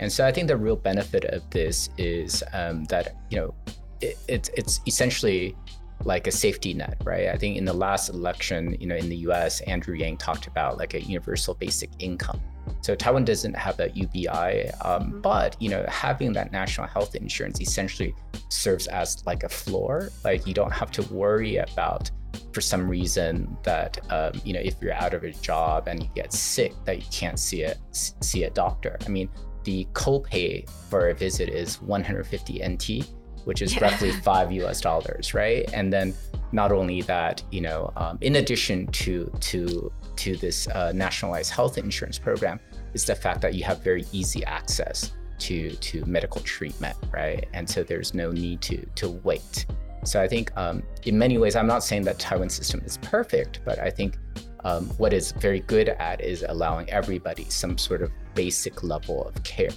And 0.00 0.10
so 0.10 0.26
I 0.26 0.32
think 0.32 0.48
the 0.48 0.56
real 0.56 0.76
benefit 0.76 1.24
of 1.26 1.48
this 1.50 1.90
is 1.98 2.42
um, 2.52 2.84
that 2.86 3.14
you 3.30 3.38
know 3.38 3.54
it, 4.00 4.18
it's 4.28 4.48
it's 4.56 4.80
essentially 4.86 5.56
like 6.04 6.26
a 6.26 6.32
safety 6.32 6.74
net, 6.74 6.96
right? 7.04 7.28
I 7.28 7.36
think 7.36 7.56
in 7.56 7.64
the 7.64 7.72
last 7.72 8.08
election, 8.08 8.76
you 8.80 8.88
know, 8.88 8.96
in 8.96 9.08
the 9.08 9.18
U.S., 9.18 9.60
Andrew 9.62 9.94
Yang 9.94 10.16
talked 10.16 10.48
about 10.48 10.76
like 10.76 10.94
a 10.94 11.00
universal 11.00 11.54
basic 11.54 11.90
income. 12.00 12.40
So 12.80 12.96
Taiwan 12.96 13.24
doesn't 13.24 13.54
have 13.54 13.78
a 13.78 13.88
UBI, 13.90 14.70
um, 14.84 15.12
Mhm. 15.12 15.22
but 15.22 15.56
you 15.60 15.68
know, 15.68 15.84
having 15.88 16.32
that 16.32 16.50
national 16.50 16.88
health 16.88 17.14
insurance 17.14 17.60
essentially 17.60 18.14
serves 18.48 18.88
as 18.88 19.24
like 19.26 19.44
a 19.44 19.48
floor. 19.48 20.10
Like 20.24 20.44
you 20.46 20.54
don't 20.54 20.72
have 20.72 20.90
to 20.92 21.02
worry 21.14 21.58
about, 21.58 22.10
for 22.52 22.60
some 22.60 22.88
reason, 22.88 23.56
that 23.62 23.98
um, 24.10 24.32
you 24.44 24.52
know, 24.54 24.60
if 24.60 24.74
you're 24.80 24.94
out 24.94 25.14
of 25.14 25.22
a 25.22 25.30
job 25.30 25.86
and 25.86 26.02
you 26.02 26.08
get 26.16 26.32
sick, 26.32 26.72
that 26.84 26.96
you 26.98 27.06
can't 27.12 27.38
see 27.38 27.62
a 27.62 27.76
see 27.92 28.42
a 28.44 28.50
doctor. 28.50 28.96
I 29.06 29.08
mean, 29.08 29.28
the 29.64 29.86
copay 29.92 30.68
for 30.90 31.08
a 31.08 31.14
visit 31.14 31.48
is 31.48 31.80
150 31.82 32.62
NT, 32.66 33.06
which 33.44 33.62
is 33.62 33.74
Yeah. 33.74 33.84
roughly 33.84 34.12
five 34.22 34.52
US 34.52 34.80
dollars, 34.80 35.34
right? 35.34 35.68
And 35.72 35.92
then 35.92 36.14
not 36.52 36.70
only 36.72 37.02
that, 37.02 37.42
you 37.50 37.60
know, 37.60 37.92
um, 37.96 38.18
in 38.20 38.36
addition 38.36 38.86
to 38.88 39.30
to 39.40 39.92
to 40.16 40.36
this 40.36 40.68
uh, 40.68 40.92
nationalized 40.94 41.50
health 41.52 41.78
insurance 41.78 42.18
program, 42.18 42.60
is 42.94 43.04
the 43.04 43.14
fact 43.14 43.40
that 43.40 43.54
you 43.54 43.64
have 43.64 43.82
very 43.82 44.04
easy 44.12 44.44
access 44.44 45.12
to 45.38 45.70
to 45.76 46.04
medical 46.04 46.40
treatment, 46.42 46.96
right? 47.10 47.48
And 47.54 47.68
so 47.68 47.82
there's 47.82 48.14
no 48.14 48.30
need 48.30 48.60
to 48.62 48.84
to 48.96 49.10
wait. 49.24 49.66
So 50.04 50.20
I 50.20 50.28
think 50.28 50.50
um, 50.56 50.82
in 51.04 51.16
many 51.16 51.38
ways, 51.38 51.54
I'm 51.56 51.66
not 51.68 51.84
saying 51.84 52.02
that 52.02 52.18
Taiwan 52.18 52.50
system 52.50 52.82
is 52.84 52.98
perfect, 52.98 53.60
but 53.64 53.78
I 53.78 53.88
think 53.88 54.18
um, 54.64 54.86
what 54.98 55.12
it's 55.12 55.32
very 55.32 55.60
good 55.60 55.88
at 55.88 56.20
is 56.20 56.44
allowing 56.48 56.90
everybody 56.90 57.44
some 57.48 57.78
sort 57.78 58.02
of 58.02 58.10
basic 58.34 58.82
level 58.82 59.24
of 59.26 59.42
care. 59.44 59.70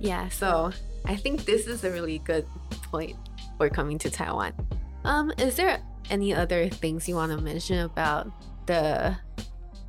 Yeah, 0.00 0.28
so 0.28 0.72
I 1.04 1.16
think 1.16 1.44
this 1.44 1.66
is 1.66 1.84
a 1.84 1.90
really 1.90 2.18
good 2.18 2.46
point 2.90 3.16
for 3.56 3.68
coming 3.68 3.98
to 3.98 4.10
Taiwan. 4.10 4.52
Um, 5.04 5.32
is 5.38 5.56
there 5.56 5.80
any 6.10 6.34
other 6.34 6.68
things 6.68 7.08
you 7.08 7.14
want 7.14 7.32
to 7.32 7.38
mention 7.38 7.78
about 7.78 8.30
the 8.66 9.16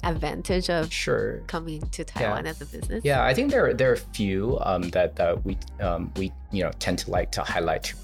advantage 0.03 0.69
of 0.69 0.91
Sure. 0.93 1.41
coming 1.47 1.81
to 1.89 2.03
Taiwan 2.03 2.45
as 2.45 2.61
a 2.61 2.65
business? 2.65 3.03
Yeah, 3.03 3.23
I 3.23 3.33
think 3.33 3.51
there 3.51 3.67
are, 3.67 3.73
there 3.73 3.89
are 3.91 3.95
a 3.95 3.97
few 4.13 4.57
um, 4.61 4.89
that 4.89 5.15
that 5.15 5.43
we 5.43 5.57
um, 5.81 6.11
we 6.15 6.31
you 6.51 6.63
know 6.63 6.71
tend 6.79 6.99
to 6.99 7.11
like 7.11 7.31
to 7.33 7.41
highlight 7.41 7.83
to 7.83 7.95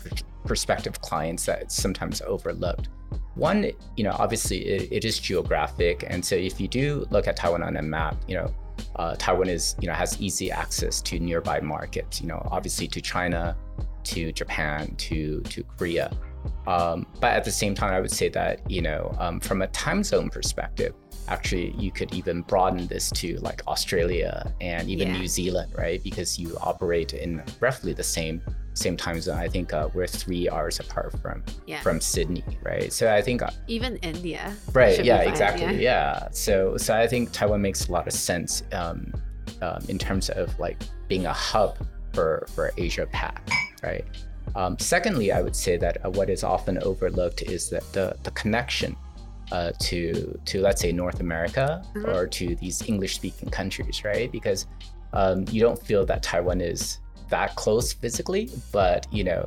prospective 0.45 0.99
clients 1.01 1.45
that 1.45 1.61
it's 1.61 1.75
sometimes 1.75 2.21
overlooked. 2.21 2.89
One, 3.35 3.71
you 3.95 4.03
know, 4.03 4.15
obviously 4.19 4.65
it, 4.65 4.91
it 4.91 5.05
is 5.05 5.19
geographic, 5.19 6.03
and 6.07 6.25
so 6.25 6.35
if 6.35 6.59
you 6.59 6.67
do 6.67 7.07
look 7.11 7.27
at 7.27 7.37
Taiwan 7.37 7.63
on 7.63 7.77
a 7.77 7.81
map, 7.81 8.17
you 8.27 8.35
know, 8.35 8.53
uh, 8.95 9.15
Taiwan 9.17 9.49
is 9.49 9.75
you 9.79 9.87
know 9.87 9.93
has 9.93 10.19
easy 10.21 10.51
access 10.51 11.01
to 11.01 11.19
nearby 11.19 11.59
markets. 11.59 12.21
You 12.21 12.27
know, 12.27 12.47
obviously 12.51 12.87
to 12.89 13.01
China, 13.01 13.55
to 14.05 14.31
Japan, 14.31 14.95
to 14.97 15.41
to 15.41 15.63
Korea. 15.63 16.11
Um, 16.65 17.05
but 17.19 17.33
at 17.33 17.43
the 17.43 17.51
same 17.51 17.75
time, 17.75 17.93
I 17.93 17.99
would 18.01 18.11
say 18.11 18.29
that 18.29 18.69
you 18.69 18.81
know 18.81 19.15
um, 19.19 19.39
from 19.39 19.61
a 19.61 19.67
time 19.67 20.03
zone 20.03 20.29
perspective, 20.29 20.93
actually 21.27 21.71
you 21.77 21.91
could 21.91 22.13
even 22.13 22.41
broaden 22.41 22.87
this 22.87 23.09
to 23.11 23.37
like 23.37 23.61
Australia 23.67 24.51
and 24.59 24.89
even 24.89 25.09
Yeah. 25.09 25.19
New 25.19 25.27
Zealand, 25.27 25.73
right? 25.77 26.03
Because 26.03 26.39
you 26.39 26.57
operate 26.61 27.13
in 27.13 27.43
roughly 27.59 27.93
the 27.93 28.03
same 28.03 28.41
same 28.73 28.95
time 28.97 29.19
zone. 29.19 29.37
I 29.37 29.47
think 29.47 29.73
uh, 29.73 29.89
we're 29.93 30.07
three 30.07 30.49
hours 30.49 30.79
apart 30.79 31.13
from 31.21 31.43
Yeah. 31.67 31.81
from 31.81 31.99
Sydney, 32.01 32.43
right? 32.63 32.91
So 32.91 33.13
I 33.13 33.21
think 33.21 33.41
uh, 33.41 33.49
Even 33.67 33.97
India. 33.97 34.53
right, 34.73 35.03
yeah, 35.03 35.21
exactly, 35.21 35.81
yeah. 35.83 36.27
So 36.31 36.77
so 36.77 36.95
I 36.95 37.07
think 37.07 37.31
Taiwan 37.31 37.61
makes 37.61 37.87
a 37.87 37.91
lot 37.91 38.07
of 38.07 38.13
sense 38.13 38.63
um, 38.73 39.11
um, 39.61 39.79
in 39.89 39.97
terms 39.97 40.29
of 40.29 40.57
like 40.59 40.77
being 41.07 41.25
a 41.25 41.33
hub 41.33 41.77
for 42.13 42.45
for 42.55 42.71
Asia 42.77 43.05
Pac, 43.11 43.47
right? 43.83 44.05
Um, 44.55 44.77
secondly, 44.79 45.31
I 45.31 45.41
would 45.41 45.55
say 45.55 45.77
that 45.77 46.03
uh, 46.05 46.09
what 46.09 46.29
is 46.29 46.43
often 46.43 46.77
overlooked 46.79 47.41
is 47.43 47.69
that 47.69 47.83
the 47.93 48.15
the 48.23 48.31
connection 48.31 48.95
uh, 49.51 49.71
to 49.79 50.39
to 50.45 50.61
let's 50.61 50.81
say 50.81 50.91
North 50.93 51.19
America 51.19 51.83
Mhm. 51.95 52.07
or 52.07 52.25
to 52.27 52.55
these 52.55 52.81
English 52.87 53.15
speaking 53.15 53.49
countries, 53.49 54.03
right? 54.05 54.31
Because 54.31 54.65
um, 55.13 55.43
you 55.51 55.59
don't 55.61 55.81
feel 55.85 56.05
that 56.05 56.23
Taiwan 56.23 56.61
is 56.61 56.99
that 57.31 57.55
close 57.55 57.93
physically, 57.93 58.49
but 58.71 59.07
you 59.11 59.23
know. 59.23 59.45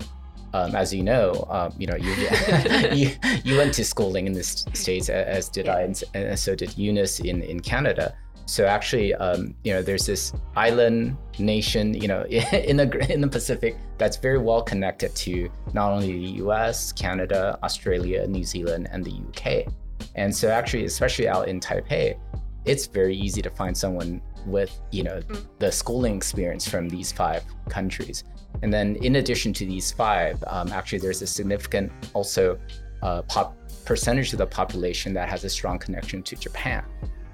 Um, 0.53 0.77
as 0.77 0.95
you 0.95 1.03
know, 1.03 1.49
um, 1.51 1.75
you 1.77 1.89
know 1.89 1.97
you, 1.97 2.13
you 2.93 3.11
you 3.43 3.57
went 3.57 3.75
to 3.75 3.85
schooling 3.85 4.29
in 4.29 4.35
the 4.35 4.45
states, 4.45 5.09
as 5.09 5.49
did 5.49 5.69
I, 5.69 5.81
and, 5.81 6.01
and 6.15 6.39
so 6.39 6.55
did 6.55 6.79
Eunice 6.79 7.19
in 7.19 7.43
in 7.43 7.59
Canada. 7.59 8.15
So 8.47 8.67
actually, 8.67 9.15
um, 9.15 9.55
you 9.65 9.73
know, 9.73 9.83
there's 9.83 10.07
this 10.07 10.33
island 10.55 11.17
nation, 11.39 11.95
you 11.95 12.09
know, 12.09 12.23
in 12.71 12.77
the 12.77 13.13
in 13.13 13.21
the 13.21 13.29
Pacific 13.29 13.77
that's 13.99 14.17
very 14.17 14.39
well 14.39 14.63
connected 14.63 15.15
to 15.17 15.51
not 15.73 15.93
only 15.93 16.13
the 16.13 16.33
U.S., 16.45 16.93
Canada, 16.93 17.59
Australia, 17.63 18.27
New 18.27 18.45
Zealand, 18.45 18.89
and 18.91 19.05
the 19.05 19.13
U.K. 19.13 19.67
And 20.15 20.35
so 20.35 20.51
actually, 20.51 20.85
especially 20.85 21.29
out 21.29 21.49
in 21.49 21.59
Taipei, 21.59 22.19
it's 22.65 22.87
very 22.87 23.17
easy 23.17 23.43
to 23.43 23.51
find 23.51 23.77
someone 23.77 24.21
with 24.47 24.81
you 24.91 25.03
know 25.03 25.21
the 25.59 25.71
schooling 25.71 26.17
experience 26.17 26.69
from 26.69 26.89
these 26.89 27.13
five 27.13 27.45
countries. 27.69 28.25
And 28.63 28.73
then 28.73 28.97
in 28.97 29.17
addition 29.17 29.53
to 29.55 29.67
these 29.67 29.91
five, 29.93 30.43
um, 30.47 30.69
actually 30.73 30.99
there's 30.99 31.23
a 31.23 31.27
significant 31.27 31.93
also 32.15 32.59
uh, 33.03 33.23
pop 33.23 33.57
percentage 33.85 34.33
of 34.33 34.39
the 34.39 34.47
population 34.47 35.13
that 35.15 35.29
has 35.29 35.45
a 35.45 35.49
strong 35.49 35.79
connection 35.79 36.23
to 36.23 36.37
Japan. 36.37 36.85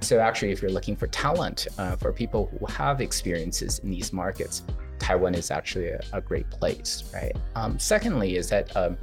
So 0.00 0.18
actually, 0.18 0.50
if 0.50 0.62
you're 0.62 0.70
looking 0.70 0.96
for 0.96 1.06
talent 1.06 1.68
uh, 1.78 1.96
for 1.96 2.12
people 2.12 2.50
who 2.58 2.66
have 2.66 3.00
experiences 3.00 3.80
in 3.80 3.90
these 3.90 4.12
markets, 4.12 4.64
Taiwan 4.98 5.34
is 5.34 5.50
actually 5.50 5.88
a, 5.88 6.00
a 6.14 6.20
great 6.20 6.50
place, 6.50 7.10
right? 7.14 7.36
Um, 7.54 7.78
secondly, 7.78 8.36
is 8.36 8.48
that 8.48 8.74
um, 8.76 8.96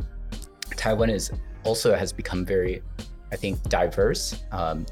Taiwan 0.75 1.09
is 1.09 1.31
also 1.63 1.95
has 1.95 2.11
become 2.11 2.45
very, 2.45 2.81
I 3.31 3.35
think, 3.35 3.61
diverse. 3.69 4.43
Um, 4.51 4.85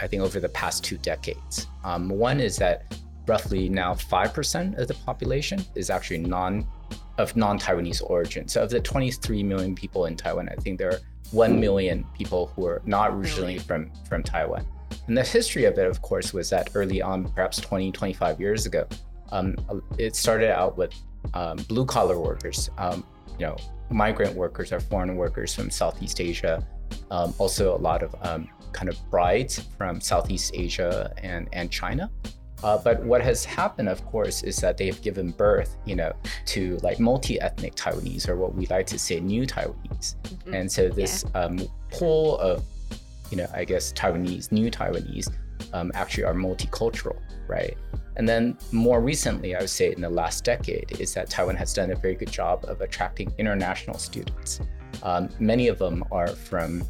I 0.00 0.06
think 0.06 0.22
over 0.22 0.40
the 0.40 0.48
past 0.48 0.84
two 0.84 0.98
decades. 0.98 1.66
Um, 1.84 2.08
one 2.08 2.40
is 2.40 2.56
that 2.58 2.98
roughly 3.26 3.68
now 3.68 3.94
five 3.94 4.32
percent 4.32 4.76
of 4.76 4.88
the 4.88 4.94
population 4.94 5.64
is 5.74 5.90
actually 5.90 6.18
non 6.18 6.66
of 7.18 7.34
non-Taiwanese 7.36 8.02
origin. 8.10 8.46
So 8.46 8.62
of 8.62 8.70
the 8.70 8.80
23 8.80 9.42
million 9.42 9.74
people 9.74 10.04
in 10.04 10.16
Taiwan, 10.16 10.50
I 10.50 10.54
think 10.56 10.78
there 10.78 10.90
are 10.90 10.98
1 11.30 11.58
million 11.58 12.04
people 12.16 12.52
who 12.54 12.66
are 12.66 12.82
not 12.84 13.10
originally 13.10 13.58
from 13.58 13.90
from 14.08 14.22
Taiwan. 14.22 14.66
And 15.06 15.16
the 15.16 15.22
history 15.22 15.64
of 15.64 15.78
it, 15.78 15.86
of 15.86 16.02
course, 16.02 16.32
was 16.32 16.50
that 16.50 16.70
early 16.74 17.00
on, 17.00 17.28
perhaps 17.32 17.58
20, 17.58 17.92
25 17.92 18.40
years 18.40 18.66
ago, 18.66 18.86
um, 19.30 19.56
it 19.98 20.16
started 20.16 20.50
out 20.50 20.76
with 20.76 20.92
um, 21.34 21.56
blue 21.68 21.84
collar 21.84 22.18
workers, 22.18 22.70
um, 22.78 23.04
you 23.38 23.46
know, 23.46 23.56
migrant 23.90 24.34
workers 24.34 24.72
or 24.72 24.80
foreign 24.80 25.16
workers 25.16 25.54
from 25.54 25.70
Southeast 25.70 26.20
Asia. 26.20 26.64
Um, 27.10 27.34
also, 27.38 27.76
a 27.76 27.78
lot 27.78 28.02
of 28.02 28.14
um, 28.22 28.48
kind 28.72 28.88
of 28.88 28.98
brides 29.10 29.60
from 29.78 30.00
Southeast 30.00 30.52
Asia 30.54 31.12
and, 31.22 31.48
and 31.52 31.70
China. 31.70 32.10
Uh, 32.64 32.78
but 32.78 33.02
what 33.04 33.20
has 33.20 33.44
happened, 33.44 33.88
of 33.88 34.04
course, 34.06 34.42
is 34.42 34.56
that 34.56 34.76
they've 34.78 35.00
given 35.02 35.30
birth, 35.30 35.76
you 35.84 35.94
know, 35.94 36.12
to 36.46 36.78
like 36.82 36.98
multi-ethnic 36.98 37.74
Taiwanese, 37.74 38.28
or 38.28 38.36
what 38.36 38.54
we 38.54 38.66
like 38.66 38.86
to 38.86 38.98
say, 38.98 39.20
new 39.20 39.46
Taiwanese. 39.46 40.16
Mhm. 40.22 40.54
And 40.54 40.72
so 40.72 40.88
this 40.88 41.24
um, 41.34 41.58
pool 41.92 42.38
of, 42.38 42.64
you 43.30 43.36
know, 43.36 43.46
I 43.52 43.64
guess 43.64 43.92
Taiwanese, 43.92 44.52
new 44.52 44.70
Taiwanese, 44.70 45.30
um, 45.74 45.92
actually 45.94 46.24
are 46.24 46.34
multicultural, 46.34 47.18
right? 47.46 47.76
And 48.16 48.26
then 48.26 48.56
more 48.72 49.02
recently, 49.02 49.54
I 49.54 49.60
would 49.60 49.70
say 49.70 49.92
in 49.92 50.00
the 50.00 50.08
last 50.08 50.42
decade, 50.42 50.98
is 50.98 51.12
that 51.12 51.28
Taiwan 51.28 51.56
has 51.56 51.74
done 51.74 51.90
a 51.90 51.96
very 51.96 52.14
good 52.14 52.32
job 52.32 52.64
of 52.66 52.80
attracting 52.80 53.30
international 53.36 53.98
students. 53.98 54.60
Um, 55.06 55.28
many 55.38 55.68
of 55.68 55.78
them 55.78 56.04
are 56.10 56.26
from 56.26 56.82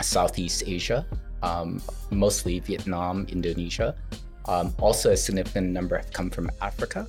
Southeast 0.00 0.62
Asia, 0.64 1.04
um, 1.42 1.82
mostly 2.12 2.60
Vietnam, 2.60 3.26
Indonesia. 3.28 3.96
Um, 4.46 4.72
also, 4.78 5.10
a 5.10 5.16
significant 5.16 5.72
number 5.72 5.96
have 5.96 6.12
come 6.12 6.30
from 6.30 6.50
Africa. 6.62 7.08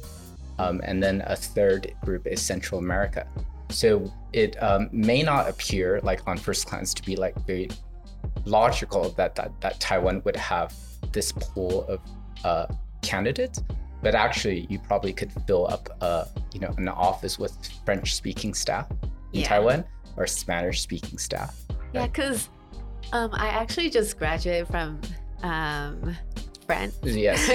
Um, 0.58 0.82
and 0.84 1.02
then 1.02 1.22
a 1.28 1.36
third 1.36 1.94
group 2.04 2.26
is 2.26 2.42
Central 2.42 2.80
America. 2.80 3.28
So 3.70 4.12
it 4.34 4.62
um, 4.62 4.90
may 4.92 5.22
not 5.22 5.48
appear 5.48 6.00
like 6.02 6.28
on 6.28 6.36
first 6.38 6.68
glance 6.68 6.96
to 6.96 7.04
be 7.04 7.16
like 7.16 7.36
very 7.46 7.70
logical 8.46 9.12
that 9.12 9.36
that, 9.36 9.52
that 9.62 9.80
Taiwan 9.80 10.24
would 10.26 10.36
have 10.36 10.74
this 11.12 11.32
pool 11.32 11.86
of 11.88 12.00
uh, 12.44 12.66
candidates, 13.04 13.62
but 14.02 14.16
actually 14.16 14.66
you 14.70 14.80
probably 14.80 15.14
could 15.14 15.32
fill 15.46 15.68
up 15.68 15.90
uh, 16.02 16.26
you 16.54 16.60
know 16.60 16.74
an 16.78 16.90
office 16.90 17.38
with 17.38 17.54
French 17.86 18.16
speaking 18.16 18.56
staff 18.56 18.88
in 19.34 19.42
Yeah. 19.42 19.48
Taiwan 19.48 19.86
or 20.20 20.28
Spanish 20.28 20.82
speaking 20.82 21.18
staff. 21.18 21.56
Yeah, 21.94 22.06
because 22.06 22.50
um, 23.14 23.32
I 23.34 23.48
actually 23.48 23.90
just 23.90 24.20
graduated 24.20 24.68
from 24.68 25.02
um, 25.42 26.16
France. 26.68 27.00
Yes. 27.04 27.50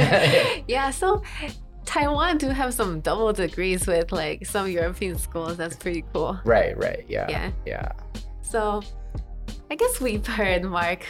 yeah, 0.68 0.90
so 0.90 1.22
Taiwan 1.84 2.38
do 2.38 2.48
have 2.48 2.74
some 2.74 3.00
double 3.00 3.32
degrees 3.32 3.86
with 3.86 4.10
like 4.10 4.46
some 4.46 4.68
European 4.68 5.16
schools. 5.18 5.56
That's 5.56 5.76
pretty 5.76 6.04
cool. 6.12 6.40
right, 6.44 6.76
right. 6.76 7.04
Yeah. 7.08 7.26
Yeah. 7.28 7.50
Yeah. 7.64 7.92
So 8.42 8.82
I 9.70 9.76
guess 9.76 10.00
we've 10.00 10.26
heard 10.26 10.64
Mark 10.64 11.04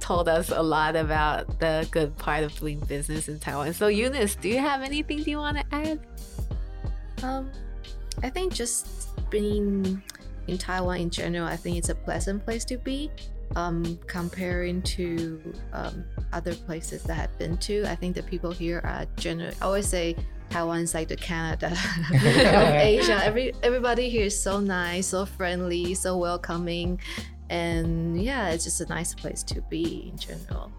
told 0.00 0.28
us 0.28 0.50
a 0.50 0.62
lot 0.62 0.96
about 0.96 1.60
the 1.60 1.86
good 1.90 2.16
part 2.16 2.42
of 2.42 2.58
doing 2.58 2.80
business 2.80 3.28
in 3.28 3.38
Taiwan. 3.38 3.72
So 3.72 3.88
Eunice, 3.88 4.36
do 4.36 4.48
you 4.48 4.58
have 4.58 4.82
anything 4.82 5.18
you 5.20 5.38
want 5.38 5.58
to 5.58 5.64
add? 5.72 6.00
Um, 7.22 7.50
I 8.22 8.30
think 8.30 8.52
just 8.52 9.08
being 9.30 10.02
in 10.48 10.58
Taiwan 10.58 10.98
in 10.98 11.10
general, 11.10 11.46
I 11.46 11.56
think 11.56 11.76
it's 11.76 11.88
a 11.90 11.94
pleasant 11.94 12.44
place 12.44 12.64
to 12.66 12.78
be. 12.78 13.10
Um, 13.56 13.98
comparing 14.06 14.82
to 14.82 15.40
um, 15.72 16.04
other 16.34 16.54
places 16.54 17.02
that 17.04 17.18
I've 17.18 17.38
been 17.38 17.56
to, 17.58 17.84
I 17.86 17.94
think 17.94 18.14
the 18.14 18.22
people 18.22 18.50
here 18.50 18.82
are 18.84 19.06
generally. 19.16 19.56
I 19.62 19.64
always 19.64 19.86
say 19.86 20.16
Taiwan's 20.50 20.92
like 20.92 21.08
the 21.08 21.16
Canada 21.16 21.68
of 22.14 22.22
Asia. 22.22 23.24
Every 23.24 23.54
everybody 23.62 24.10
here 24.10 24.26
is 24.26 24.38
so 24.38 24.60
nice, 24.60 25.06
so 25.06 25.24
friendly, 25.24 25.94
so 25.94 26.18
welcoming, 26.18 27.00
and 27.48 28.22
yeah, 28.22 28.50
it's 28.50 28.64
just 28.64 28.82
a 28.82 28.86
nice 28.86 29.14
place 29.14 29.42
to 29.44 29.62
be 29.62 30.10
in 30.12 30.18
general. 30.18 30.70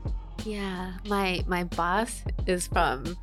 Yeah, 0.46 0.94
my 1.08 1.44
my 1.48 1.64
boss 1.64 2.24
is 2.46 2.68
from 2.68 3.18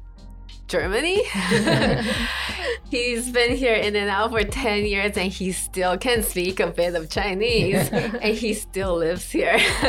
Germany. 0.68 1.22
He's 2.90 3.30
been 3.30 3.56
here 3.56 3.74
in 3.74 3.94
and 3.96 4.10
out 4.10 4.30
for 4.30 4.42
10 4.42 4.84
years 4.84 5.16
and 5.16 5.30
he 5.30 5.52
still 5.52 5.96
can 5.96 6.22
speak 6.22 6.60
a 6.60 6.68
bit 6.68 6.94
of 6.94 7.08
Chinese 7.10 7.88
and 7.92 8.34
he 8.34 8.54
still 8.54 8.96
lives 8.96 9.30
here. 9.30 9.58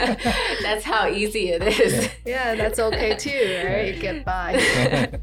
that's 0.62 0.84
how 0.84 1.08
easy 1.08 1.50
it 1.50 1.64
is. 1.64 2.10
Yeah, 2.26 2.56
that's 2.56 2.80
okay 2.80 3.16
too, 3.16 3.64
right? 3.66 3.96
You 3.96 4.02
get 4.02 4.26
by. 4.26 5.20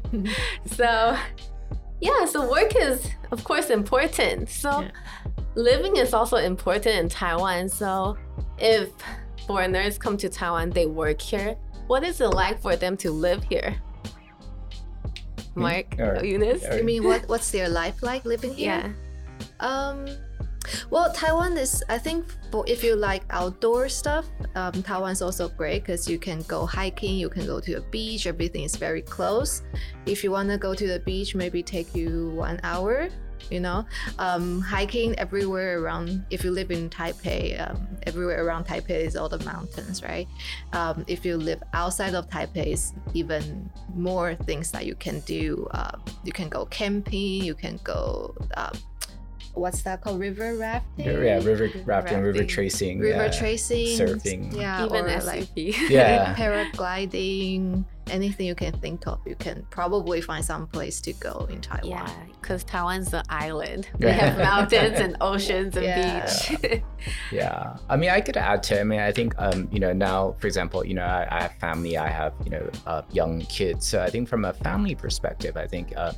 so, 0.65 1.17
yeah, 2.01 2.25
so 2.25 2.49
work 2.49 2.73
is, 2.75 3.09
of 3.31 3.43
course, 3.43 3.69
important. 3.69 4.49
So, 4.49 4.81
yeah. 4.81 4.91
living 5.55 5.97
is 5.97 6.13
also 6.13 6.37
important 6.37 6.95
in 6.95 7.09
Taiwan. 7.09 7.69
So, 7.69 8.17
if 8.57 8.89
foreigners 9.47 9.97
come 9.97 10.17
to 10.17 10.29
Taiwan, 10.29 10.71
they 10.71 10.85
work 10.85 11.21
here. 11.21 11.55
What 11.87 12.03
is 12.03 12.19
it 12.19 12.29
like 12.29 12.61
for 12.61 12.75
them 12.75 12.97
to 12.97 13.11
live 13.11 13.43
here? 13.43 13.75
Mark, 15.55 15.99
or, 15.99 16.23
Eunice? 16.23 16.63
You 16.75 16.83
mean 16.83 17.03
what? 17.03 17.27
What's 17.27 17.51
their 17.51 17.69
life 17.69 18.03
like 18.03 18.25
living 18.25 18.53
here? 18.53 18.83
Yeah. 18.83 18.91
Um, 19.59 20.07
well, 20.89 21.11
Taiwan 21.13 21.57
is, 21.57 21.83
I 21.89 21.97
think, 21.97 22.25
for 22.51 22.65
if 22.67 22.83
you 22.83 22.95
like 22.95 23.23
outdoor 23.29 23.89
stuff, 23.89 24.25
um, 24.55 24.71
Taiwan's 24.83 25.21
also 25.21 25.49
great 25.49 25.83
because 25.83 26.09
you 26.09 26.17
can 26.17 26.41
go 26.43 26.65
hiking, 26.65 27.15
you 27.15 27.29
can 27.29 27.45
go 27.45 27.59
to 27.59 27.75
the 27.75 27.81
beach, 27.91 28.27
everything 28.27 28.63
is 28.63 28.75
very 28.75 29.01
close. 29.01 29.61
If 30.05 30.23
you 30.23 30.31
want 30.31 30.49
to 30.49 30.57
go 30.57 30.73
to 30.73 30.87
the 30.87 30.99
beach, 30.99 31.35
maybe 31.35 31.61
take 31.61 31.95
you 31.95 32.29
one 32.29 32.59
hour 32.63 33.09
you 33.49 33.59
know? 33.59 33.85
Um, 34.19 34.61
hiking 34.61 35.17
everywhere 35.19 35.81
around 35.81 36.25
if 36.29 36.43
you 36.43 36.51
live 36.51 36.71
in 36.71 36.89
taipei 36.89 37.59
um, 37.69 37.87
everywhere 38.03 38.45
around 38.45 38.65
taipei 38.65 39.05
is 39.05 39.15
all 39.15 39.29
the 39.29 39.43
mountains 39.45 40.03
right? 40.03 40.27
Um, 40.73 41.03
if 41.07 41.25
you 41.25 41.37
live 41.37 41.61
outside 41.73 42.15
of 42.15 42.29
taipei 42.29 42.67
is 42.67 42.93
even 43.13 43.69
more 43.93 44.35
things 44.35 44.71
that 44.71 44.85
you 44.85 44.95
can 44.95 45.19
do. 45.21 45.67
Uh, 45.71 45.97
you 46.23 46.31
can 46.31 46.49
go 46.49 46.65
camping 46.65 47.43
you 47.43 47.55
can 47.55 47.79
go 47.83 48.35
uh, 48.57 48.71
what's 49.55 49.81
that 49.83 50.01
called? 50.01 50.19
River 50.19 50.55
rafting. 50.55 51.05
Yeah, 51.05 51.13
river, 51.13 51.55
river 51.55 51.79
rafting, 51.85 52.21
river 52.21 52.43
tracing, 52.43 52.99
river 52.99 53.25
yeah, 53.25 53.31
tracing, 53.31 53.97
surfing. 53.97 54.55
Yeah, 54.55 54.85
even 54.85 55.05
or 55.05 55.21
like 55.21 55.49
yeah, 55.55 56.35
paragliding 56.37 57.85
anything 58.07 58.45
you 58.45 58.55
can 58.55 58.73
think 58.79 59.07
of, 59.07 59.19
you 59.25 59.35
can 59.35 59.65
probably 59.71 60.21
find 60.21 60.45
some 60.45 60.67
place 60.67 61.01
to 61.01 61.13
go 61.13 61.47
in 61.49 61.61
Taiwan. 61.61 61.89
Yeah, 61.89 62.09
because 62.39 62.63
Taiwan's 62.63 63.13
an 63.13 63.23
island. 63.29 63.87
We 63.99 64.07
have 64.07 64.37
mountains 64.37 64.99
and 64.99 65.17
oceans 65.21 65.75
and 65.75 65.85
yeah. 65.85 66.25
beach. 66.59 66.83
yeah, 67.31 67.77
I 67.89 67.97
mean, 67.97 68.09
I 68.09 68.21
could 68.21 68.37
add 68.37 68.61
to. 68.63 68.79
I 68.79 68.83
mean, 68.83 68.99
I 68.99 69.11
think 69.11 69.33
um, 69.37 69.67
you 69.71 69.79
know 69.79 69.93
now, 69.93 70.35
for 70.39 70.47
example, 70.47 70.85
you 70.85 70.93
know, 70.93 71.05
I, 71.05 71.27
I 71.31 71.41
have 71.43 71.53
family, 71.55 71.97
I 71.97 72.07
have 72.07 72.33
you 72.43 72.51
know 72.51 72.69
uh, 72.85 73.01
young 73.11 73.41
kids, 73.41 73.87
so 73.87 74.01
I 74.01 74.09
think 74.09 74.27
from 74.29 74.45
a 74.45 74.53
family 74.53 74.95
perspective, 74.95 75.57
I 75.57 75.67
think. 75.67 75.93
Uh, 75.95 76.13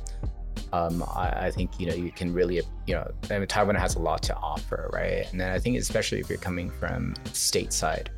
um, 0.72 1.02
I, 1.02 1.46
I, 1.46 1.50
think 1.50 1.78
you 1.80 1.86
know 1.86 1.94
you 1.94 2.10
can 2.10 2.32
really 2.32 2.56
you 2.86 2.94
know 2.94 3.10
I 3.30 3.38
mean, 3.38 3.48
Taiwan 3.48 3.74
has 3.76 3.94
a 3.94 3.98
lot 3.98 4.22
to 4.24 4.36
offer, 4.36 4.90
right? 4.92 5.26
And 5.30 5.40
then 5.40 5.50
I 5.50 5.58
think 5.58 5.78
especially 5.78 6.20
if 6.20 6.28
you're 6.28 6.38
coming 6.38 6.70
from 6.70 7.14
stateside, 7.26 8.08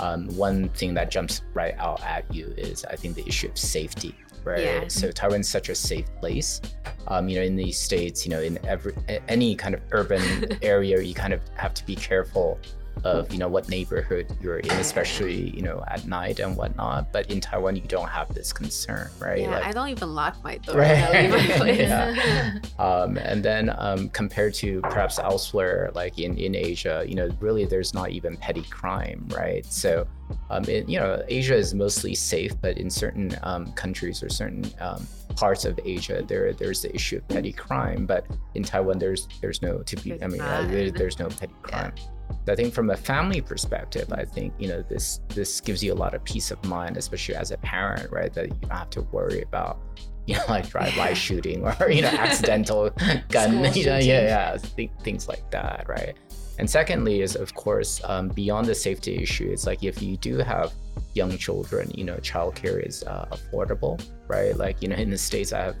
um, 0.00 0.28
one 0.36 0.68
thing 0.70 0.94
that 0.94 1.10
jumps 1.10 1.42
right 1.54 1.74
out 1.78 2.02
at 2.02 2.32
you 2.32 2.52
is 2.56 2.84
I 2.84 2.96
think 2.96 3.16
the 3.16 3.26
issue 3.26 3.48
of 3.48 3.58
safety, 3.58 4.14
right? 4.44 4.60
Yeah. 4.60 4.88
So 4.88 5.10
Taiwan's 5.10 5.48
such 5.48 5.68
a 5.68 5.74
safe 5.74 6.06
place. 6.20 6.60
Um, 7.08 7.28
you 7.28 7.36
know, 7.36 7.42
in 7.42 7.56
these 7.56 7.78
states, 7.78 8.26
you 8.26 8.30
know, 8.30 8.40
in 8.40 8.58
every 8.66 8.94
any 9.28 9.54
kind 9.54 9.74
of 9.74 9.80
urban 9.92 10.58
area, 10.62 11.00
you 11.00 11.14
kind 11.14 11.32
of 11.32 11.40
have 11.54 11.74
to 11.74 11.86
be 11.86 11.96
careful 11.96 12.58
of 13.04 13.32
you 13.32 13.38
know 13.38 13.48
what 13.48 13.68
neighborhood 13.68 14.26
you're 14.40 14.58
in, 14.58 14.70
especially 14.72 15.50
you 15.50 15.62
know 15.62 15.82
at 15.88 16.06
night 16.06 16.38
and 16.38 16.56
whatnot. 16.56 17.12
But 17.12 17.30
in 17.30 17.40
Taiwan, 17.40 17.76
you 17.76 17.82
don't 17.82 18.08
have 18.08 18.32
this 18.34 18.52
concern, 18.52 19.10
right? 19.18 19.40
Yeah, 19.40 19.50
like, 19.50 19.66
I 19.66 19.72
don't 19.72 19.88
even 19.88 20.14
lock 20.14 20.42
my 20.42 20.58
door. 20.58 20.76
Right. 20.76 21.30
My 21.30 21.70
yeah. 21.70 22.58
um, 22.78 23.16
and 23.18 23.44
then 23.44 23.74
um, 23.78 24.08
compared 24.10 24.54
to 24.54 24.80
perhaps 24.82 25.18
elsewhere, 25.18 25.90
like 25.94 26.18
in 26.18 26.36
in 26.38 26.54
Asia, 26.54 27.04
you 27.06 27.14
know, 27.14 27.30
really 27.40 27.64
there's 27.64 27.94
not 27.94 28.10
even 28.10 28.36
petty 28.36 28.62
crime, 28.62 29.26
right? 29.30 29.64
So. 29.66 30.06
Um, 30.50 30.64
it, 30.64 30.88
you 30.88 30.98
know, 30.98 31.22
Asia 31.28 31.54
is 31.54 31.72
mostly 31.72 32.12
safe, 32.12 32.60
but 32.60 32.78
in 32.78 32.90
certain 32.90 33.38
um, 33.44 33.72
countries 33.74 34.24
or 34.24 34.28
certain 34.28 34.64
um, 34.80 35.06
parts 35.36 35.64
of 35.64 35.78
Asia, 35.84 36.24
there 36.26 36.52
there's 36.52 36.82
the 36.82 36.92
issue 36.92 37.18
of 37.18 37.28
petty 37.28 37.52
crime. 37.52 38.06
But 38.06 38.26
in 38.56 38.64
Taiwan, 38.64 38.98
there's 38.98 39.28
there's 39.40 39.62
no 39.62 39.78
to 39.82 39.96
be. 39.96 40.20
I 40.20 40.26
mean, 40.26 40.40
uh, 40.40 40.90
there's 40.96 41.20
no 41.20 41.28
petty 41.28 41.54
crime. 41.62 41.92
Yeah. 41.96 42.02
I 42.48 42.54
think 42.54 42.72
from 42.72 42.90
a 42.90 42.96
family 42.96 43.40
perspective, 43.40 44.12
I 44.12 44.24
think 44.24 44.54
you 44.58 44.68
know 44.68 44.82
this 44.88 45.20
this 45.28 45.60
gives 45.60 45.82
you 45.82 45.92
a 45.92 45.98
lot 46.04 46.14
of 46.14 46.22
peace 46.24 46.50
of 46.50 46.64
mind, 46.64 46.96
especially 46.96 47.34
as 47.34 47.50
a 47.50 47.58
parent, 47.58 48.10
right? 48.12 48.32
That 48.32 48.48
you 48.48 48.54
don't 48.62 48.70
have 48.70 48.90
to 48.90 49.02
worry 49.02 49.42
about 49.42 49.78
you 50.26 50.36
know 50.36 50.44
like 50.48 50.68
drive-by 50.68 51.12
shooting 51.14 51.64
or 51.64 51.90
you 51.90 52.02
know 52.02 52.08
accidental 52.08 52.90
gun, 53.28 53.52
you 53.74 53.86
know, 53.86 53.98
yeah, 53.98 53.98
yeah, 53.98 54.56
th- 54.76 54.90
things 55.02 55.28
like 55.28 55.50
that, 55.50 55.86
right? 55.88 56.14
And 56.58 56.68
secondly 56.68 57.20
is 57.20 57.36
of 57.36 57.54
course 57.54 58.00
um, 58.04 58.28
beyond 58.28 58.66
the 58.66 58.74
safety 58.74 59.16
issue, 59.22 59.50
it's 59.50 59.66
like 59.66 59.82
if 59.84 60.02
you 60.02 60.16
do 60.16 60.38
have 60.38 60.72
young 61.14 61.36
children, 61.36 61.90
you 61.94 62.04
know, 62.04 62.16
childcare 62.16 62.84
is 62.84 63.02
uh, 63.04 63.26
affordable, 63.30 64.02
right? 64.28 64.56
Like 64.56 64.82
you 64.82 64.88
know 64.88 64.96
in 64.96 65.10
the 65.10 65.18
states, 65.18 65.52
I 65.52 65.62
have 65.62 65.76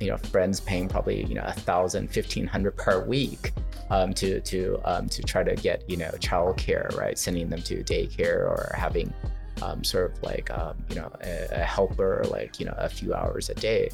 you 0.00 0.08
know 0.08 0.16
friends 0.16 0.60
paying 0.60 0.88
probably 0.88 1.24
you 1.24 1.34
know 1.34 1.44
a 1.44 1.52
thousand, 1.52 2.08
fifteen 2.08 2.46
hundred 2.46 2.76
per 2.76 3.04
week 3.04 3.52
um, 3.90 4.12
to 4.14 4.40
to 4.40 4.80
um, 4.84 5.08
to 5.08 5.22
try 5.22 5.42
to 5.42 5.54
get 5.54 5.88
you 5.88 5.96
know 5.96 6.10
childcare, 6.18 6.94
right? 6.96 7.18
Sending 7.18 7.48
them 7.48 7.62
to 7.62 7.82
daycare 7.84 8.40
or 8.40 8.74
having 8.76 9.12
um, 9.62 9.84
sort 9.84 10.12
of 10.12 10.22
like 10.22 10.50
um, 10.50 10.76
you 10.88 10.96
know 10.96 11.10
a, 11.22 11.48
a, 11.52 11.64
helper 11.64 12.24
like 12.30 12.58
you 12.58 12.66
know 12.66 12.74
a 12.78 12.88
few 12.88 13.14
hours 13.14 13.50
a 13.50 13.54
day. 13.54 13.90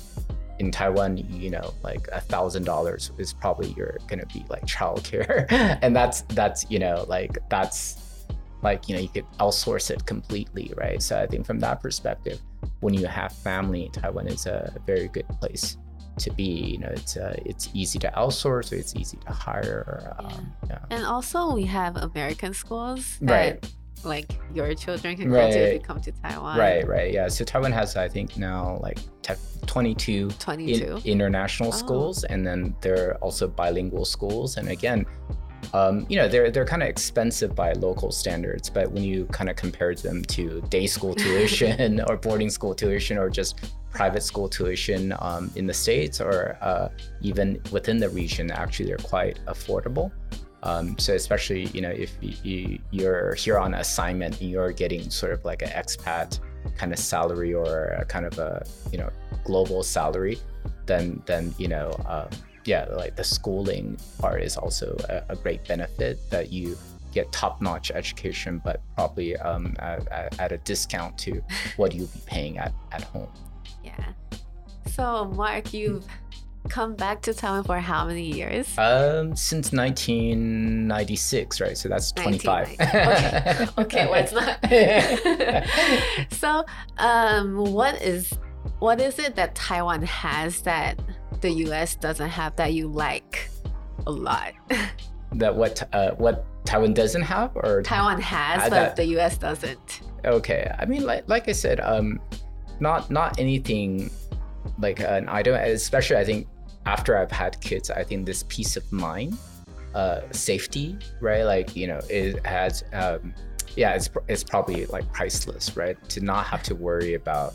In 0.58 0.70
Taiwan, 0.70 1.16
you 1.16 1.48
know, 1.48 1.72
like 1.82 2.06
a 2.12 2.20
thousand 2.20 2.64
dollars 2.64 3.12
is 3.16 3.32
probably 3.32 3.72
you're 3.78 3.96
gonna 4.08 4.26
be 4.26 4.44
like 4.50 4.66
childcare, 4.66 5.46
and 5.82 5.96
that's 5.96 6.22
that's 6.22 6.70
you 6.70 6.78
know 6.78 7.06
like 7.08 7.38
that's 7.48 8.26
like 8.62 8.86
you 8.86 8.94
know 8.94 9.00
you 9.00 9.08
could 9.08 9.24
outsource 9.38 9.90
it 9.90 10.04
completely, 10.04 10.72
right? 10.76 11.00
So 11.00 11.18
I 11.18 11.26
think 11.26 11.46
from 11.46 11.60
that 11.60 11.80
perspective, 11.80 12.40
when 12.80 12.92
you 12.92 13.06
have 13.06 13.32
family, 13.32 13.88
Taiwan 13.92 14.28
is 14.28 14.44
a 14.44 14.74
very 14.86 15.08
good 15.08 15.26
place 15.40 15.78
to 16.20 16.30
be. 16.32 16.44
You 16.72 16.78
know, 16.78 16.88
it's 16.92 17.16
uh, 17.16 17.34
it's 17.44 17.68
easy 17.74 17.98
to 18.00 18.10
outsource 18.16 18.72
it's 18.72 18.94
easy 18.96 19.18
to 19.26 19.32
hire. 19.32 20.16
Um, 20.18 20.52
yeah. 20.68 20.70
yeah. 20.70 20.96
And 20.96 21.04
also, 21.04 21.54
we 21.54 21.64
have 21.64 21.96
American 21.96 22.54
schools 22.54 23.18
that, 23.22 23.30
right. 23.30 23.72
Like 24.02 24.32
your 24.54 24.74
children 24.74 25.14
can 25.16 25.30
right. 25.30 25.50
go 25.50 25.52
to 25.52 25.58
if 25.58 25.74
you 25.74 25.80
come 25.80 26.00
to 26.00 26.12
Taiwan. 26.12 26.58
Right, 26.58 26.86
right, 26.88 27.12
yeah. 27.12 27.28
So 27.28 27.44
Taiwan 27.44 27.72
has, 27.72 27.96
I 27.96 28.08
think, 28.08 28.38
now 28.38 28.78
like 28.82 28.98
22, 29.66 30.30
22? 30.30 30.84
In, 30.84 31.02
international 31.04 31.68
oh. 31.68 31.72
schools, 31.72 32.24
and 32.24 32.46
then 32.46 32.74
there 32.80 33.10
are 33.10 33.14
also 33.16 33.46
bilingual 33.46 34.06
schools. 34.06 34.56
And 34.56 34.70
again, 34.70 35.04
um, 35.72 36.06
you 36.08 36.16
know, 36.16 36.28
they're 36.28 36.50
they're 36.50 36.64
kind 36.64 36.82
of 36.82 36.88
expensive 36.88 37.54
by 37.54 37.72
local 37.74 38.10
standards, 38.10 38.68
but 38.68 38.90
when 38.90 39.02
you 39.02 39.26
kind 39.26 39.48
of 39.48 39.56
compare 39.56 39.94
them 39.94 40.22
to 40.24 40.60
day 40.68 40.86
school 40.86 41.14
tuition 41.24 42.00
or 42.08 42.16
boarding 42.16 42.50
school 42.50 42.74
tuition 42.74 43.18
or 43.18 43.30
just 43.30 43.72
private 43.90 44.22
school 44.22 44.48
tuition 44.48 45.14
um, 45.18 45.50
in 45.56 45.66
the 45.66 45.74
states 45.74 46.20
or 46.20 46.56
uh, 46.60 46.88
even 47.20 47.60
within 47.72 47.98
the 47.98 48.08
region 48.08 48.50
actually 48.50 48.86
they're 48.86 48.96
quite 48.98 49.38
affordable. 49.46 50.10
Um, 50.62 50.98
so 50.98 51.14
especially 51.14 51.66
you 51.66 51.80
know 51.80 51.90
if 51.90 52.12
you, 52.20 52.78
you're 52.90 53.34
here 53.34 53.58
on 53.58 53.74
assignment 53.74 54.40
and 54.40 54.50
you're 54.50 54.72
getting 54.72 55.08
sort 55.08 55.32
of 55.32 55.44
like 55.44 55.62
an 55.62 55.70
expat 55.70 56.38
kind 56.76 56.92
of 56.92 56.98
salary 56.98 57.54
or 57.54 57.96
a 57.98 58.04
kind 58.04 58.26
of 58.26 58.38
a 58.38 58.66
you 58.92 58.98
know 58.98 59.08
global 59.44 59.82
salary 59.82 60.38
then 60.84 61.22
then 61.24 61.54
you 61.56 61.66
know 61.66 61.90
um, 62.06 62.28
yeah 62.64 62.84
like 62.92 63.16
the 63.16 63.24
schooling 63.24 63.98
part 64.18 64.42
is 64.42 64.56
also 64.56 64.96
a, 65.08 65.32
a 65.32 65.36
great 65.36 65.66
benefit 65.66 66.18
that 66.30 66.52
you 66.52 66.76
get 67.12 67.30
top-notch 67.32 67.90
education 67.90 68.60
but 68.62 68.80
probably 68.94 69.36
um, 69.38 69.74
at, 69.80 70.38
at, 70.38 70.52
a 70.52 70.58
discount 70.58 71.18
to 71.18 71.42
what 71.76 71.94
you'll 71.94 72.06
be 72.06 72.20
paying 72.26 72.58
at, 72.58 72.72
at 72.92 73.02
home 73.02 73.28
yeah. 73.82 74.12
So, 74.86 75.26
Mark, 75.26 75.72
you've 75.72 76.04
come 76.68 76.94
back 76.94 77.22
to 77.22 77.32
Taiwan 77.32 77.64
for 77.64 77.78
how 77.78 78.06
many 78.06 78.34
years? 78.34 78.66
Um, 78.76 79.34
since 79.34 79.72
1996, 79.72 81.60
right? 81.60 81.76
So 81.76 81.88
that's 81.88 82.12
25. 82.12 82.68
okay. 82.68 83.66
okay, 83.78 84.06
well, 84.06 84.22
it's 84.22 84.32
not. 84.32 84.58
so, 86.32 86.64
um, 86.98 87.72
what 87.72 88.00
is 88.02 88.32
what 88.78 89.00
is 89.00 89.18
it 89.18 89.36
that 89.36 89.54
Taiwan 89.54 90.02
has 90.02 90.62
that 90.62 90.98
the 91.40 91.50
U.S. 91.50 91.94
doesn't 91.94 92.28
have 92.28 92.56
that 92.56 92.72
you 92.72 92.88
like 92.88 93.50
a 94.06 94.10
lot? 94.10 94.52
that 95.32 95.54
what 95.54 95.82
uh, 95.92 96.12
what 96.12 96.44
Taiwan 96.64 96.94
doesn't 96.94 97.22
have, 97.22 97.52
or 97.54 97.82
Taiwan 97.82 98.20
has, 98.20 98.64
but 98.64 98.70
that... 98.70 98.96
the 98.96 99.06
U.S. 99.06 99.38
doesn't. 99.38 100.02
Okay, 100.24 100.70
I 100.78 100.84
mean, 100.84 101.04
like 101.04 101.28
like 101.28 101.48
I 101.48 101.52
said, 101.52 101.80
um, 101.80 102.20
not 102.80 103.10
not 103.10 103.38
anything 103.38 104.10
like 104.78 105.00
an 105.00 105.28
item 105.28 105.54
especially 105.54 106.16
i 106.16 106.24
think 106.24 106.46
after 106.86 107.16
i've 107.16 107.30
had 107.30 107.60
kids 107.60 107.90
i 107.90 108.02
think 108.02 108.26
this 108.26 108.44
peace 108.48 108.76
of 108.76 108.90
mind 108.92 109.36
uh 109.94 110.20
safety 110.30 110.98
right 111.20 111.44
like 111.44 111.76
you 111.76 111.86
know 111.86 112.00
it 112.08 112.44
has 112.46 112.84
um 112.92 113.34
yeah 113.76 113.92
it's 113.92 114.10
it's 114.28 114.42
probably 114.42 114.86
like 114.86 115.10
priceless 115.12 115.76
right 115.76 115.96
to 116.08 116.20
not 116.20 116.46
have 116.46 116.62
to 116.62 116.74
worry 116.74 117.14
about 117.14 117.54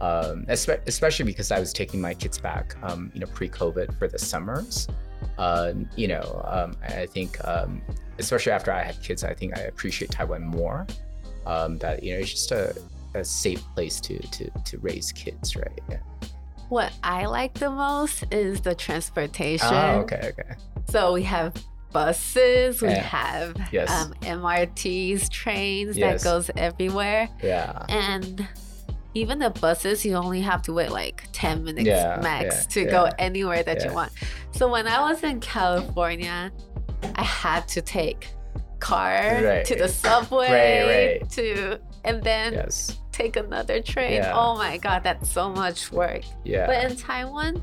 um, 0.00 0.44
especially 0.48 1.24
because 1.24 1.50
I 1.50 1.58
was 1.58 1.72
taking 1.72 2.00
my 2.00 2.14
kids 2.14 2.38
back, 2.38 2.76
um, 2.82 3.10
you 3.14 3.20
know, 3.20 3.26
pre-COVID 3.26 3.98
for 3.98 4.08
the 4.08 4.18
summers. 4.18 4.86
Uh, 5.36 5.72
you 5.96 6.08
know, 6.08 6.42
um, 6.46 6.76
I 6.82 7.06
think, 7.06 7.36
um, 7.46 7.82
especially 8.18 8.52
after 8.52 8.72
I 8.72 8.82
had 8.82 9.00
kids, 9.02 9.24
I 9.24 9.34
think 9.34 9.56
I 9.58 9.62
appreciate 9.62 10.10
Taiwan 10.10 10.44
more. 10.44 10.86
Um, 11.46 11.78
that 11.78 12.02
you 12.02 12.12
know, 12.14 12.20
it's 12.20 12.30
just 12.30 12.52
a, 12.52 12.76
a 13.14 13.24
safe 13.24 13.62
place 13.74 14.00
to 14.02 14.18
to 14.18 14.50
to 14.50 14.78
raise 14.78 15.12
kids, 15.12 15.56
right? 15.56 15.80
Yeah. 15.90 15.98
What 16.68 16.92
I 17.02 17.24
like 17.26 17.54
the 17.54 17.70
most 17.70 18.24
is 18.30 18.60
the 18.60 18.74
transportation. 18.74 19.68
Oh, 19.72 20.00
okay, 20.00 20.32
okay. 20.38 20.54
So 20.90 21.14
we 21.14 21.22
have 21.22 21.54
buses, 21.92 22.82
we 22.82 22.88
Yeah. 22.88 23.02
have 23.02 23.56
Yes. 23.72 23.90
um, 23.90 24.12
MRTs, 24.22 25.30
trains 25.30 25.96
Yes. 25.96 26.22
that 26.22 26.30
goes 26.30 26.50
everywhere. 26.56 27.28
Yeah. 27.42 27.84
And 27.88 28.46
even 29.14 29.38
the 29.38 29.50
buses, 29.50 30.04
you 30.04 30.14
only 30.14 30.40
have 30.40 30.62
to 30.62 30.72
wait 30.72 30.90
like 30.90 31.24
10 31.32 31.64
minutes 31.64 31.86
Yeah, 31.86 32.18
max 32.22 32.44
yeah, 32.54 32.60
to 32.74 32.80
yeah. 32.82 32.90
go 32.90 33.10
anywhere 33.18 33.62
that 33.62 33.84
you 33.84 33.92
want. 33.92 34.12
So 34.52 34.68
when 34.70 34.86
I 34.86 35.00
was 35.00 35.22
in 35.22 35.40
California, 35.40 36.52
I 37.14 37.22
had 37.24 37.66
to 37.68 37.80
take 37.82 38.28
car 38.80 39.40
Right. 39.42 39.64
to 39.64 39.74
the 39.76 39.88
subway 39.88 40.50
Right, 40.50 41.18
right. 41.20 41.30
to 41.30 41.78
and 42.04 42.22
then 42.22 42.52
Yes. 42.54 42.98
take 43.12 43.36
another 43.36 43.80
train. 43.82 44.12
Yeah. 44.22 44.32
Oh 44.34 44.56
my 44.56 44.76
god, 44.78 45.02
that's 45.02 45.28
so 45.30 45.50
much 45.50 45.90
work. 45.90 46.22
Yeah. 46.44 46.66
But 46.66 46.84
in 46.90 46.96
Taiwan, 46.96 47.62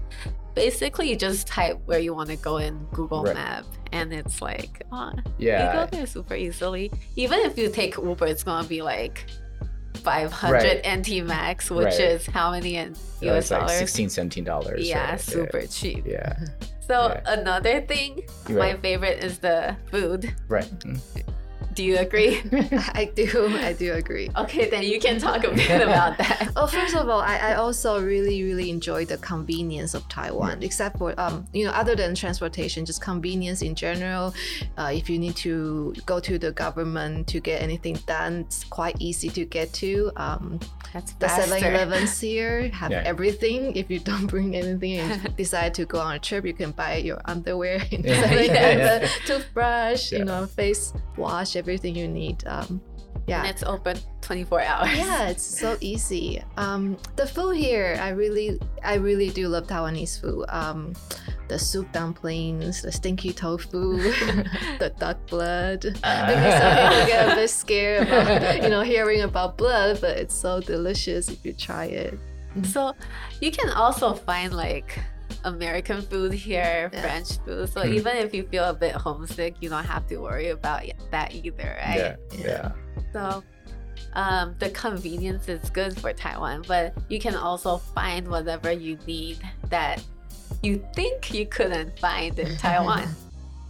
basically 0.55 1.09
you 1.09 1.15
just 1.15 1.47
type 1.47 1.79
where 1.85 1.99
you 1.99 2.13
want 2.13 2.29
to 2.29 2.35
go 2.37 2.57
in 2.57 2.85
Google 2.91 3.23
Right. 3.23 3.35
Map 3.35 3.65
and 3.93 4.11
it's 4.13 4.41
like, 4.41 4.83
oh, 4.91 5.11
you 5.37 5.51
go 5.51 5.87
there 5.91 6.05
super 6.05 6.35
easily. 6.35 6.91
Even 7.15 7.39
if 7.41 7.57
you 7.57 7.69
take 7.69 7.95
Uber, 7.97 8.25
it's 8.27 8.43
gonna 8.43 8.67
be 8.67 8.81
like 8.81 9.25
500 9.95 10.53
Right. 10.53 10.85
NT 10.99 11.21
max, 11.25 11.69
which 11.71 11.85
Right. 11.85 11.99
is 11.99 12.25
how 12.27 12.51
many 12.51 12.75
in 12.75 12.95
Yeah, 13.21 13.33
US 13.33 13.45
it's 13.45 13.51
like 13.51 13.61
dollars? 13.61 13.77
16 13.79 14.09
17 14.09 14.43
dollars 14.43 14.87
yeah, 14.87 15.15
super 15.17 15.61
cheap. 15.67 16.03
yeah 16.05 16.35
So 16.87 17.09
Yeah. 17.09 17.33
another 17.39 17.81
thing, 17.81 18.23
my 18.49 18.75
favorite 18.77 19.23
is 19.23 19.39
the 19.39 19.75
food. 19.91 20.31
right 20.47 20.69
Mm. 20.85 20.99
Do 21.75 21.83
you 21.83 21.97
agree? 21.97 22.41
I 22.93 23.11
do, 23.13 23.57
I 23.61 23.73
do 23.73 23.93
agree. 23.93 24.29
okay, 24.37 24.69
then 24.69 24.83
you 24.83 24.97
can 24.99 25.19
talk 25.19 25.43
a 25.43 25.51
bit 25.51 25.81
about 25.81 26.17
that. 26.19 26.49
Oh, 26.55 26.67
first 26.67 26.95
of 26.95 27.09
all, 27.09 27.19
I, 27.19 27.37
I 27.37 27.53
also 27.55 28.01
really, 28.01 28.43
really 28.43 28.69
enjoy 28.69 29.03
the 29.03 29.17
convenience 29.17 29.93
of 29.93 30.07
Taiwan, 30.07 30.63
except 30.63 30.97
for, 30.97 31.13
um, 31.19 31.45
you 31.53 31.65
know, 31.65 31.71
other 31.71 31.93
than 31.95 32.15
transportation, 32.15 32.85
just 32.85 33.01
convenience 33.01 33.61
in 33.61 33.75
general. 33.75 34.33
Uh, 34.77 34.91
if 34.93 35.09
you 35.09 35.19
need 35.19 35.35
to 35.37 35.93
go 36.05 36.21
to 36.21 36.39
the 36.39 36.51
government 36.53 37.27
to 37.27 37.41
get 37.41 37.61
anything 37.61 37.95
done, 38.07 38.41
it's 38.47 38.63
quite 38.63 38.95
easy 38.99 39.27
to 39.29 39.43
get 39.43 39.73
to. 39.73 40.11
Um, 40.15 40.59
That's 40.93 41.11
the 41.13 41.27
7 41.27 41.49
faster. 41.49 41.67
Elevens 41.73 42.21
here 42.21 42.69
have 42.69 42.91
Yeah. 42.91 43.03
everything. 43.05 43.75
If 43.75 43.91
you 43.91 43.99
don't 43.99 44.27
bring 44.27 44.55
anything 44.55 44.99
and 44.99 45.35
decide 45.43 45.73
to 45.75 45.85
go 45.85 45.99
on 45.99 46.15
a 46.15 46.19
trip, 46.19 46.45
you 46.45 46.53
can 46.53 46.71
buy 46.71 46.97
your 47.03 47.19
underwear 47.25 47.83
in 47.91 48.01
the 48.01 48.09
Yeah. 48.15 48.21
7 48.21 48.45
Yeah. 48.45 49.07
Toothbrush, 49.25 50.11
Yeah. 50.13 50.19
you 50.19 50.25
know, 50.25 50.45
face 50.47 50.93
wash, 51.17 51.55
everything 51.65 51.95
you 51.95 52.07
need. 52.07 52.45
Um, 52.45 52.79
yeah. 53.25 53.39
And 53.39 53.49
it's 53.49 53.63
open 53.63 53.97
24 54.21 54.61
hours. 54.61 54.97
Yeah, 54.97 55.29
it's 55.29 55.43
so 55.43 55.77
easy. 55.81 56.43
Um, 56.57 56.95
the 57.15 57.25
food 57.25 57.57
here, 57.57 57.97
I 57.99 58.09
really, 58.09 58.59
I 58.83 58.95
really 58.95 59.29
do 59.31 59.47
love 59.47 59.65
Taiwanese 59.65 60.21
food. 60.21 60.45
Um, 60.49 60.93
the 61.47 61.57
soup 61.57 61.91
dumplings, 61.91 62.83
the 62.83 62.91
stinky 62.91 63.33
tofu, 63.33 63.97
the 64.79 64.93
duck 64.99 65.17
blood. 65.27 65.83
Maybe 65.83 66.51
some 66.51 66.77
people 66.77 67.05
get 67.07 67.31
a 67.31 67.35
bit 67.35 67.49
scared 67.49 68.07
about, 68.07 68.61
you 68.61 68.69
know, 68.69 68.81
hearing 68.81 69.21
about 69.21 69.57
blood, 69.57 70.01
but 70.01 70.17
it's 70.17 70.35
so 70.35 70.61
delicious 70.61 71.29
if 71.29 71.43
you 71.43 71.53
try 71.53 71.85
it. 71.85 72.19
So 72.63 72.93
you 73.41 73.51
can 73.51 73.69
also 73.69 74.13
find 74.13 74.53
like 74.53 74.99
American 75.43 76.01
food 76.01 76.33
here, 76.33 76.89
Yeah. 76.93 77.01
French 77.01 77.37
food. 77.45 77.69
So 77.69 77.81
Hmm. 77.81 77.93
even 77.93 78.17
if 78.17 78.33
you 78.33 78.47
feel 78.47 78.65
a 78.65 78.73
bit 78.73 78.93
homesick, 78.93 79.55
you 79.61 79.69
don't 79.69 79.85
have 79.85 80.07
to 80.07 80.17
worry 80.17 80.49
about 80.49 80.83
that 81.11 81.33
either, 81.33 81.77
right? 81.85 81.97
yeah 81.97 82.15
Yeah. 82.39 82.47
yeah 82.47 82.71
So 83.13 83.43
um, 84.13 84.55
the 84.59 84.69
convenience 84.69 85.47
is 85.49 85.69
good 85.69 85.99
for 85.99 86.13
Taiwan, 86.13 86.63
but 86.67 86.93
you 87.09 87.19
can 87.19 87.35
also 87.35 87.77
find 87.77 88.27
whatever 88.27 88.71
you 88.71 88.97
need 89.05 89.37
that 89.69 90.01
you 90.63 90.83
think 90.95 91.33
you 91.33 91.45
couldn't 91.45 91.99
find 91.99 92.37
in 92.39 92.55
Taiwan. 92.57 93.07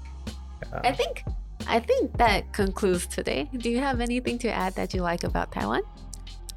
I 0.84 0.92
think 0.92 1.24
I 1.68 1.80
think 1.80 2.16
that 2.18 2.52
concludes 2.54 3.08
today. 3.08 3.50
Do 3.58 3.70
you 3.72 3.80
have 3.80 4.02
anything 4.02 4.38
to 4.40 4.50
add 4.52 4.76
that 4.76 4.94
you 4.94 5.02
like 5.02 5.24
about 5.24 5.52
Taiwan? 5.52 5.82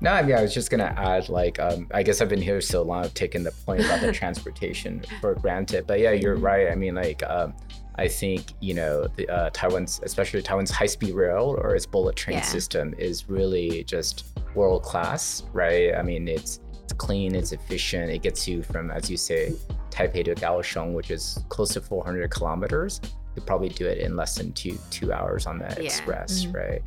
No, 0.01 0.13
I 0.13 0.23
mean, 0.23 0.37
I 0.37 0.43
was 0.43 0.55
just 0.55 0.71
gonna 0.71 0.95
add, 0.97 1.29
like, 1.29 1.59
um, 1.59 1.89
I 1.93 2.03
guess 2.05 2.21
I've 2.21 2.29
been 2.29 2.41
here 2.43 2.61
so 2.61 2.83
long, 2.83 3.05
I've 3.05 3.15
taken 3.15 3.43
the 3.43 3.51
point 3.67 3.85
about 3.85 4.01
the 4.01 4.13
transportation 4.13 5.03
for 5.21 5.35
granted. 5.35 5.87
But 5.87 5.99
yeah, 6.01 6.13
you're 6.13 6.37
right. 6.37 6.71
I 6.71 6.75
mean, 6.77 6.95
like, 6.95 7.23
um, 7.25 7.53
I 7.97 8.07
think 8.07 8.53
you 8.61 8.75
know, 8.75 9.09
the, 9.17 9.29
uh, 9.29 9.51
Taiwan's, 9.53 10.01
especially 10.05 10.41
Taiwan's 10.41 10.71
high-speed 10.71 11.15
rail 11.15 11.57
or 11.61 11.75
its 11.75 11.85
bullet 11.85 12.15
train 12.15 12.37
Yeah. 12.37 12.43
system, 12.45 12.95
is 12.97 13.29
really 13.29 13.83
just 13.85 14.27
world 14.55 14.85
class, 14.85 15.43
right? 15.53 15.93
I 15.95 16.03
mean, 16.03 16.29
it's 16.29 16.61
it's 16.85 16.93
clean, 16.95 17.35
it's 17.35 17.53
efficient. 17.53 18.11
It 18.11 18.23
gets 18.23 18.49
you 18.49 18.63
from, 18.63 18.91
as 18.91 19.11
you 19.11 19.17
say, 19.19 19.53
Taipei 19.91 20.25
to 20.25 20.35
Kaohsiung, 20.35 20.95
which 20.95 21.11
is 21.11 21.39
close 21.51 21.71
to 21.75 21.81
400 21.83 22.31
kilometers. 22.31 23.01
You 23.37 23.43
probably 23.43 23.69
do 23.69 23.85
it 23.87 23.99
in 23.99 24.17
less 24.17 24.37
than 24.37 24.53
two 24.53 24.79
two 24.91 25.13
hours 25.13 25.47
on 25.47 25.59
the 25.59 25.67
Yeah. 25.67 25.81
express, 25.83 26.45
Mhm. 26.47 26.55
right? 26.55 26.83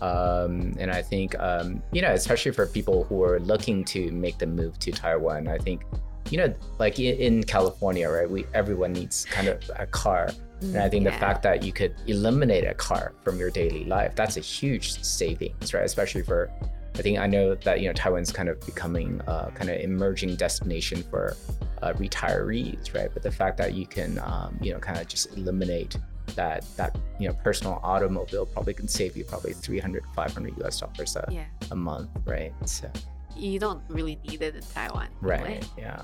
Um, 0.00 0.74
and 0.78 0.90
I 0.90 1.02
think, 1.02 1.38
um, 1.38 1.82
you 1.92 2.02
know, 2.02 2.12
especially 2.12 2.52
for 2.52 2.66
people 2.66 3.04
who 3.04 3.22
are 3.22 3.40
looking 3.40 3.84
to 3.86 4.10
make 4.10 4.38
the 4.38 4.46
move 4.46 4.78
to 4.80 4.92
Taiwan, 4.92 5.48
I 5.48 5.58
think, 5.58 5.84
you 6.30 6.38
know, 6.38 6.54
like 6.78 6.98
in, 6.98 7.16
in 7.16 7.42
California, 7.44 8.08
right? 8.08 8.28
We 8.28 8.46
everyone 8.54 8.92
needs 8.92 9.24
kind 9.24 9.48
of 9.48 9.62
a 9.76 9.86
car, 9.86 10.30
and 10.60 10.78
I 10.78 10.88
think 10.88 11.04
the 11.04 11.12
fact 11.12 11.42
that 11.42 11.62
you 11.62 11.72
could 11.72 11.94
eliminate 12.06 12.64
a 12.64 12.74
car 12.74 13.14
from 13.22 13.38
your 13.38 13.50
daily 13.50 13.84
life, 13.84 14.14
that's 14.14 14.36
a 14.36 14.40
huge 14.40 15.02
savings, 15.02 15.74
right? 15.74 15.84
Especially 15.84 16.22
for, 16.22 16.50
I 16.94 17.02
think 17.02 17.18
I 17.18 17.26
know 17.26 17.54
that 17.54 17.80
you 17.80 17.88
know 17.88 17.92
Taiwan's 17.92 18.32
kind 18.32 18.48
of 18.48 18.58
becoming 18.64 19.20
a 19.26 19.50
kind 19.54 19.70
of 19.70 19.80
emerging 19.80 20.36
destination 20.36 21.02
for 21.10 21.36
uh, 21.82 21.92
retirees, 21.94 22.94
right? 22.94 23.10
But 23.12 23.22
the 23.22 23.30
fact 23.30 23.58
that 23.58 23.74
you 23.74 23.86
can, 23.86 24.18
um, 24.20 24.58
you 24.62 24.72
know, 24.72 24.78
kind 24.78 24.98
of 24.98 25.06
just 25.06 25.36
eliminate 25.36 25.96
that 26.36 26.64
that 26.76 26.96
you 27.18 27.28
know 27.28 27.34
personal 27.44 27.80
automobile 27.82 28.46
probably 28.46 28.74
can 28.74 28.88
save 28.88 29.16
you 29.16 29.24
probably 29.24 29.52
300 29.52 30.02
500 30.14 30.62
us 30.62 30.80
dollars 30.80 31.16
a, 31.16 31.26
Yeah. 31.30 31.44
a 31.70 31.76
month 31.76 32.08
right 32.24 32.52
so 32.64 32.90
You 33.36 33.58
don't 33.58 33.82
really 33.88 34.18
need 34.26 34.42
it 34.42 34.54
in 34.56 34.62
Taiwan. 34.62 35.08
anyway. 35.22 35.40
right 35.60 35.68
yeah 35.78 36.02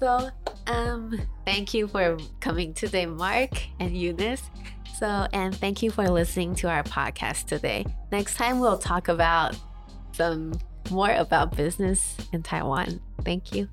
So, 0.00 0.30
um, 0.66 1.18
thank 1.46 1.72
you 1.72 1.88
for 1.88 2.18
coming 2.40 2.74
today, 2.74 3.06
Mark 3.06 3.50
and 3.80 3.96
Eunice. 3.96 4.42
So, 4.98 5.26
and 5.32 5.54
thank 5.56 5.82
you 5.82 5.90
for 5.90 6.06
listening 6.08 6.54
to 6.56 6.68
our 6.68 6.82
podcast 6.82 7.46
today. 7.46 7.86
Next 8.12 8.36
time, 8.36 8.60
we'll 8.60 8.78
talk 8.78 9.08
about 9.08 9.56
some 10.12 10.52
more 10.90 11.12
about 11.12 11.56
business 11.56 12.16
in 12.32 12.42
Taiwan. 12.42 13.00
Thank 13.24 13.54
you. 13.54 13.68